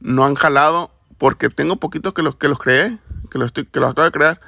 no 0.00 0.24
han 0.24 0.34
jalado 0.34 0.90
porque 1.18 1.50
tengo 1.50 1.76
poquitos 1.76 2.14
que 2.14 2.22
los 2.22 2.36
que 2.36 2.48
los 2.48 2.58
creé, 2.58 2.98
que 3.32 3.38
los, 3.38 3.46
estoy, 3.46 3.66
que 3.66 3.80
los 3.80 3.90
acabo 3.90 4.04
de 4.04 4.12
crear, 4.12 4.40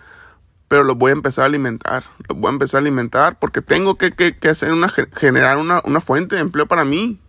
pero 0.68 0.84
los 0.84 0.96
voy 0.96 1.10
a 1.10 1.14
empezar 1.14 1.44
a 1.44 1.46
alimentar. 1.46 2.04
Los 2.28 2.38
voy 2.38 2.48
a 2.48 2.52
empezar 2.52 2.78
a 2.78 2.82
alimentar 2.82 3.38
porque 3.38 3.62
tengo 3.62 3.96
que, 3.96 4.12
que, 4.12 4.48
hacer 4.48 4.72
una, 4.72 4.88
generar 4.88 5.56
una, 5.56 5.80
una, 5.84 6.00
fuente 6.00 6.36
de 6.36 6.42
empleo 6.42 6.66
para 6.66 6.84
mí. 6.84 7.20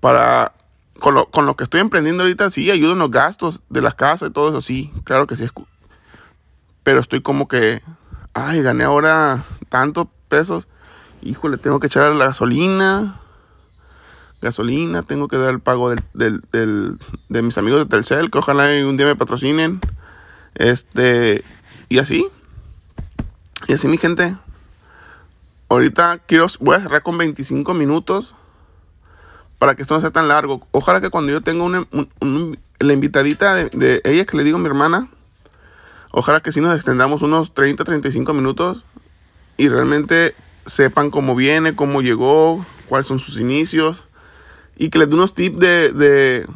Para, 0.00 0.52
con 1.00 1.14
lo, 1.14 1.30
con 1.30 1.46
lo 1.46 1.56
que 1.56 1.64
estoy 1.64 1.80
emprendiendo 1.80 2.22
ahorita, 2.22 2.50
sí, 2.50 2.70
ayudo 2.70 2.92
en 2.92 2.98
los 2.98 3.10
gastos 3.10 3.62
de 3.68 3.82
las 3.82 3.94
casas 3.94 4.30
y 4.30 4.32
todo 4.32 4.50
eso, 4.50 4.60
sí, 4.60 4.92
claro 5.04 5.26
que 5.26 5.36
sí. 5.36 5.46
Pero 6.82 7.00
estoy 7.00 7.22
como 7.22 7.48
que 7.48 7.82
ay, 8.36 8.62
gané 8.62 8.84
ahora 8.84 9.44
tantos 9.68 10.08
pesos. 10.28 10.68
Híjole, 11.22 11.56
tengo 11.56 11.80
que 11.80 11.86
echar 11.86 12.12
la 12.12 12.26
gasolina. 12.26 13.20
Gasolina, 14.46 15.02
tengo 15.02 15.26
que 15.26 15.36
dar 15.36 15.50
el 15.50 15.60
pago 15.60 15.90
del, 15.90 16.40
de 17.28 17.42
mis 17.42 17.58
amigos 17.58 17.80
de 17.80 17.86
Telcel, 17.86 18.30
que 18.30 18.38
ojalá 18.38 18.68
un 18.86 18.96
día 18.96 19.06
me 19.06 19.16
patrocinen. 19.16 19.80
Este, 20.54 21.42
y 21.88 21.98
así. 21.98 22.28
Y 23.66 23.72
así, 23.72 23.88
mi 23.88 23.98
gente. 23.98 24.36
Ahorita 25.68 26.20
quiero, 26.26 26.46
voy 26.60 26.76
a 26.76 26.80
cerrar 26.80 27.02
con 27.02 27.18
25 27.18 27.74
minutos. 27.74 28.34
para 29.58 29.74
que 29.74 29.82
esto 29.82 29.94
no 29.94 30.00
sea 30.00 30.10
tan 30.12 30.28
largo. 30.28 30.64
Ojalá 30.70 31.00
que 31.00 31.10
cuando 31.10 31.32
yo 31.32 31.40
tenga 31.40 31.64
una, 31.64 31.84
la 32.78 32.92
invitadita 32.92 33.54
de, 33.56 33.68
de, 33.70 34.00
ella 34.04 34.26
que 34.26 34.36
le 34.36 34.44
digo 34.44 34.58
a 34.58 34.60
mi 34.60 34.66
hermana, 34.66 35.10
ojalá 36.12 36.40
que 36.40 36.52
sí 36.52 36.60
nos 36.60 36.76
extendamos 36.76 37.22
unos 37.22 37.52
30, 37.52 37.82
35 37.82 38.32
minutos 38.32 38.84
y 39.56 39.68
realmente 39.68 40.36
sepan 40.66 41.10
cómo 41.10 41.34
viene, 41.34 41.74
cómo 41.74 42.00
llegó, 42.00 42.64
cuáles 42.88 43.06
son 43.06 43.18
sus 43.18 43.40
inicios 43.40 44.04
y 44.76 44.90
que 44.90 44.98
les 44.98 45.08
dé 45.08 45.14
unos 45.14 45.34
tips 45.34 45.58
de, 45.58 45.92
de, 45.92 46.46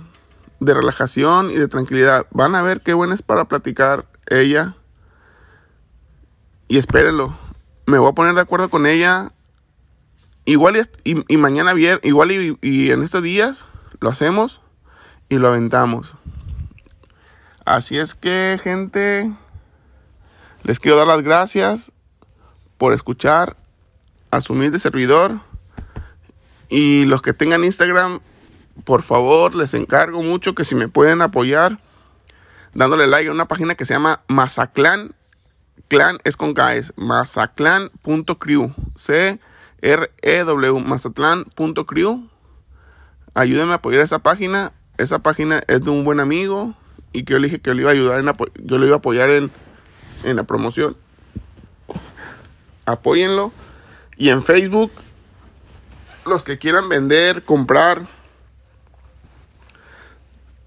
de 0.60 0.74
relajación 0.74 1.50
y 1.50 1.54
de 1.54 1.68
tranquilidad. 1.68 2.26
Van 2.30 2.54
a 2.54 2.62
ver 2.62 2.80
qué 2.82 2.94
buena 2.94 3.14
es 3.14 3.22
para 3.22 3.46
platicar 3.46 4.06
ella 4.28 4.76
y 6.68 6.78
espérenlo. 6.78 7.34
Me 7.86 7.98
voy 7.98 8.10
a 8.10 8.14
poner 8.14 8.34
de 8.34 8.42
acuerdo 8.42 8.68
con 8.68 8.86
ella. 8.86 9.32
Igual 10.44 10.88
y, 11.04 11.36
mañana 11.36 11.74
viernes, 11.74 12.04
igual 12.04 12.32
y, 12.32 12.58
y 12.62 12.90
en 12.90 13.02
estos 13.02 13.22
días 13.22 13.64
lo 14.00 14.08
hacemos 14.08 14.60
y 15.28 15.38
lo 15.38 15.48
aventamos. 15.48 16.14
Así 17.64 17.98
es 17.98 18.14
que, 18.14 18.58
gente, 18.62 19.32
les 20.62 20.80
quiero 20.80 20.96
dar 20.96 21.06
las 21.06 21.22
gracias 21.22 21.92
por 22.78 22.92
escuchar 22.92 23.56
a 24.30 24.40
su 24.40 24.54
humilde 24.54 24.78
servidor. 24.78 25.40
Y 26.70 27.04
los 27.04 27.20
que 27.20 27.34
tengan 27.34 27.64
Instagram, 27.64 28.20
por 28.84 29.02
favor, 29.02 29.54
les 29.54 29.74
encargo 29.74 30.22
mucho 30.22 30.54
que 30.54 30.64
si 30.64 30.74
me 30.74 30.88
pueden 30.88 31.20
apoyar 31.20 31.78
dándole 32.72 33.06
like 33.06 33.28
a 33.28 33.32
una 33.32 33.46
página 33.46 33.74
que 33.74 33.84
se 33.84 33.94
llama 33.94 34.22
Mazaclan 34.28 35.14
Clan 35.90 36.18
es 36.22 36.36
con 36.36 36.54
K, 36.54 36.76
es 36.76 36.92
mazaclan.crew. 36.96 38.72
C-R-E-W, 38.94 40.80
mazaclan.crew. 40.84 42.28
Ayúdenme 43.34 43.72
a 43.72 43.76
apoyar 43.76 44.02
esa 44.02 44.20
página. 44.20 44.72
Esa 44.98 45.18
página 45.18 45.60
es 45.66 45.84
de 45.84 45.90
un 45.90 46.04
buen 46.04 46.20
amigo 46.20 46.76
y 47.12 47.24
que 47.24 47.32
yo 47.32 47.40
le 47.40 47.48
dije 47.48 47.60
que 47.60 47.74
le 47.74 47.80
iba 47.82 47.90
a 47.90 47.94
ayudar, 47.94 48.20
en 48.20 48.32
yo 48.64 48.78
le 48.78 48.86
iba 48.86 48.94
a 48.94 48.98
apoyar 48.98 49.30
en, 49.30 49.50
en 50.22 50.36
la 50.36 50.44
promoción. 50.44 50.96
Apóyenlo. 52.86 53.50
Y 54.16 54.28
en 54.28 54.44
Facebook, 54.44 54.92
los 56.24 56.42
que 56.42 56.58
quieran 56.58 56.88
vender, 56.88 57.44
comprar 57.44 58.06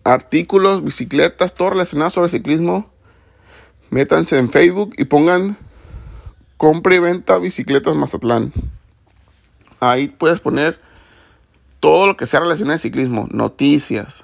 artículos, 0.04 0.84
bicicletas, 0.84 1.54
todo 1.54 1.72
relacionado 1.72 2.10
sobre 2.10 2.30
ciclismo, 2.30 2.90
métanse 3.90 4.38
en 4.38 4.50
Facebook 4.50 4.94
y 4.98 5.06
pongan 5.06 5.58
compra 6.58 6.96
y 6.96 7.00
venta 7.00 7.38
bicicletas 7.38 7.96
Mazatlán. 7.96 8.52
Ahí 9.80 10.08
puedes 10.08 10.40
poner 10.40 10.80
todo 11.80 12.08
lo 12.08 12.18
que 12.18 12.26
sea 12.26 12.40
relacionado 12.40 12.74
al 12.74 12.80
ciclismo, 12.80 13.28
noticias, 13.32 14.24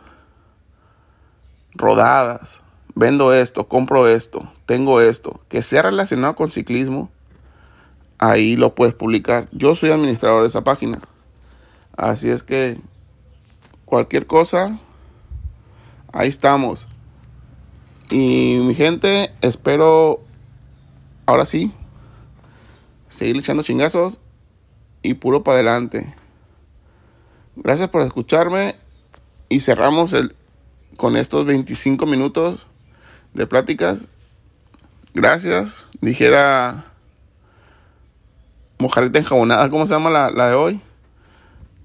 rodadas, 1.73 2.59
vendo 2.95 3.33
esto, 3.33 3.67
compro 3.67 4.07
esto, 4.07 4.51
tengo 4.65 5.01
esto, 5.01 5.41
que 5.49 5.61
sea 5.61 5.81
relacionado 5.81 6.35
con 6.35 6.51
ciclismo, 6.51 7.09
ahí 8.17 8.55
lo 8.55 8.75
puedes 8.75 8.93
publicar. 8.93 9.47
Yo 9.51 9.75
soy 9.75 9.91
administrador 9.91 10.41
de 10.43 10.49
esa 10.49 10.63
página. 10.63 10.99
Así 11.99 12.29
es 12.29 12.43
que 12.43 12.79
cualquier 13.83 14.25
cosa, 14.25 14.79
ahí 16.13 16.29
estamos. 16.29 16.87
Y 18.09 18.57
mi 18.61 18.73
gente, 18.73 19.29
espero 19.41 20.21
ahora 21.25 21.45
sí 21.45 21.73
seguir 23.09 23.35
echando 23.35 23.63
chingazos 23.63 24.21
y 25.01 25.15
puro 25.15 25.43
para 25.43 25.55
adelante. 25.55 26.15
Gracias 27.57 27.89
por 27.89 28.01
escucharme 28.03 28.77
y 29.49 29.59
cerramos 29.59 30.13
el, 30.13 30.37
con 30.95 31.17
estos 31.17 31.45
25 31.45 32.05
minutos 32.05 32.67
de 33.33 33.45
pláticas. 33.45 34.07
Gracias. 35.13 35.83
Dijera 35.99 36.93
mojarita 38.77 39.19
enjabonada, 39.19 39.69
¿cómo 39.69 39.85
se 39.85 39.95
llama 39.95 40.09
la, 40.09 40.31
la 40.31 40.47
de 40.47 40.55
hoy? 40.55 40.81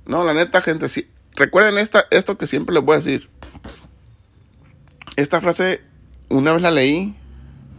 No, 0.06 0.24
la 0.24 0.34
neta, 0.34 0.60
gente, 0.60 0.88
sí. 0.88 1.08
Recuerden 1.36 1.78
esta, 1.78 2.04
esto 2.10 2.38
que 2.38 2.46
siempre 2.46 2.74
les 2.74 2.84
voy 2.84 2.94
a 2.94 2.98
decir. 2.98 3.28
Esta 5.16 5.40
frase 5.40 5.82
una 6.28 6.52
vez 6.52 6.62
la 6.62 6.70
leí 6.70 7.16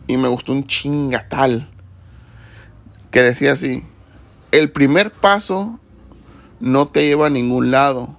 y 0.07 0.17
me 0.17 0.27
gustó 0.27 0.51
un 0.51 0.65
chingatal. 0.65 1.69
Que 3.11 3.21
decía 3.21 3.53
así, 3.53 3.85
el 4.51 4.71
primer 4.71 5.11
paso 5.11 5.79
no 6.59 6.87
te 6.87 7.05
lleva 7.05 7.27
a 7.27 7.29
ningún 7.29 7.71
lado, 7.71 8.17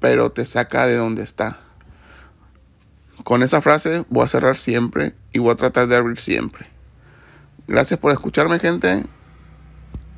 pero 0.00 0.30
te 0.30 0.44
saca 0.44 0.86
de 0.86 0.96
donde 0.96 1.22
está. 1.22 1.58
Con 3.22 3.42
esa 3.42 3.60
frase 3.60 4.04
voy 4.10 4.24
a 4.24 4.28
cerrar 4.28 4.56
siempre 4.56 5.14
y 5.32 5.38
voy 5.38 5.52
a 5.52 5.56
tratar 5.56 5.88
de 5.88 5.96
abrir 5.96 6.18
siempre. 6.18 6.66
Gracias 7.66 7.98
por 7.98 8.12
escucharme, 8.12 8.58
gente. 8.58 9.04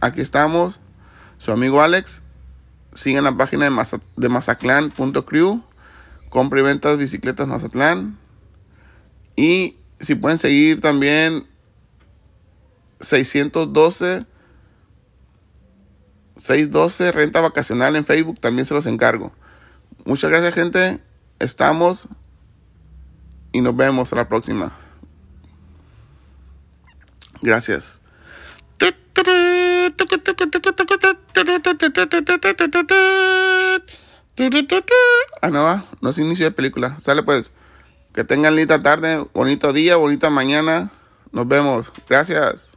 Aquí 0.01 0.21
estamos. 0.21 0.81
Su 1.39 1.53
amigo 1.53 1.81
Alex. 1.81 2.23
Sigan 2.97 3.25
la 3.25 3.37
página 3.37 3.65
de, 3.65 3.71
Mazat 3.71 4.03
de 4.17 4.29
mazaclan.crew. 4.29 5.63
Compra 6.31 6.61
y 6.61 6.63
ventas 6.63 6.99
bicicletas 6.99 7.47
Mazatlán. 7.47 8.19
Y 9.37 9.77
si 10.01 10.15
pueden 10.15 10.39
seguir 10.39 10.81
también 10.81 11.47
612 13.01 14.27
612 16.37 17.13
renta 17.13 17.41
vacacional 17.41 17.97
en 17.97 18.05
Facebook, 18.05 18.41
también 18.41 18.67
se 18.67 18.75
los 18.75 18.87
encargo. 18.87 19.33
Muchas 20.05 20.31
gracias, 20.31 20.55
gente. 20.55 21.01
Estamos 21.39 22.09
y 23.53 23.61
nos 23.61 23.77
vemos 23.77 24.13
a 24.13 24.17
la 24.17 24.29
próxima. 24.29 24.73
Gracias. 27.43 28.01
Ah, 35.41 35.51
no, 35.51 35.87
no 36.01 36.11
es 36.11 36.19
inicio 36.19 36.45
de 36.45 36.53
película. 36.53 36.97
Sale 37.03 37.23
pues. 37.23 37.51
Que 38.13 38.25
tengan 38.25 38.57
linda 38.57 38.83
tarde, 38.83 39.27
bonito 39.35 39.73
día, 39.73 39.97
bonita 39.97 40.31
mañana. 40.31 40.91
Nos 41.33 41.47
vemos. 41.49 41.93
Gracias. 42.09 42.76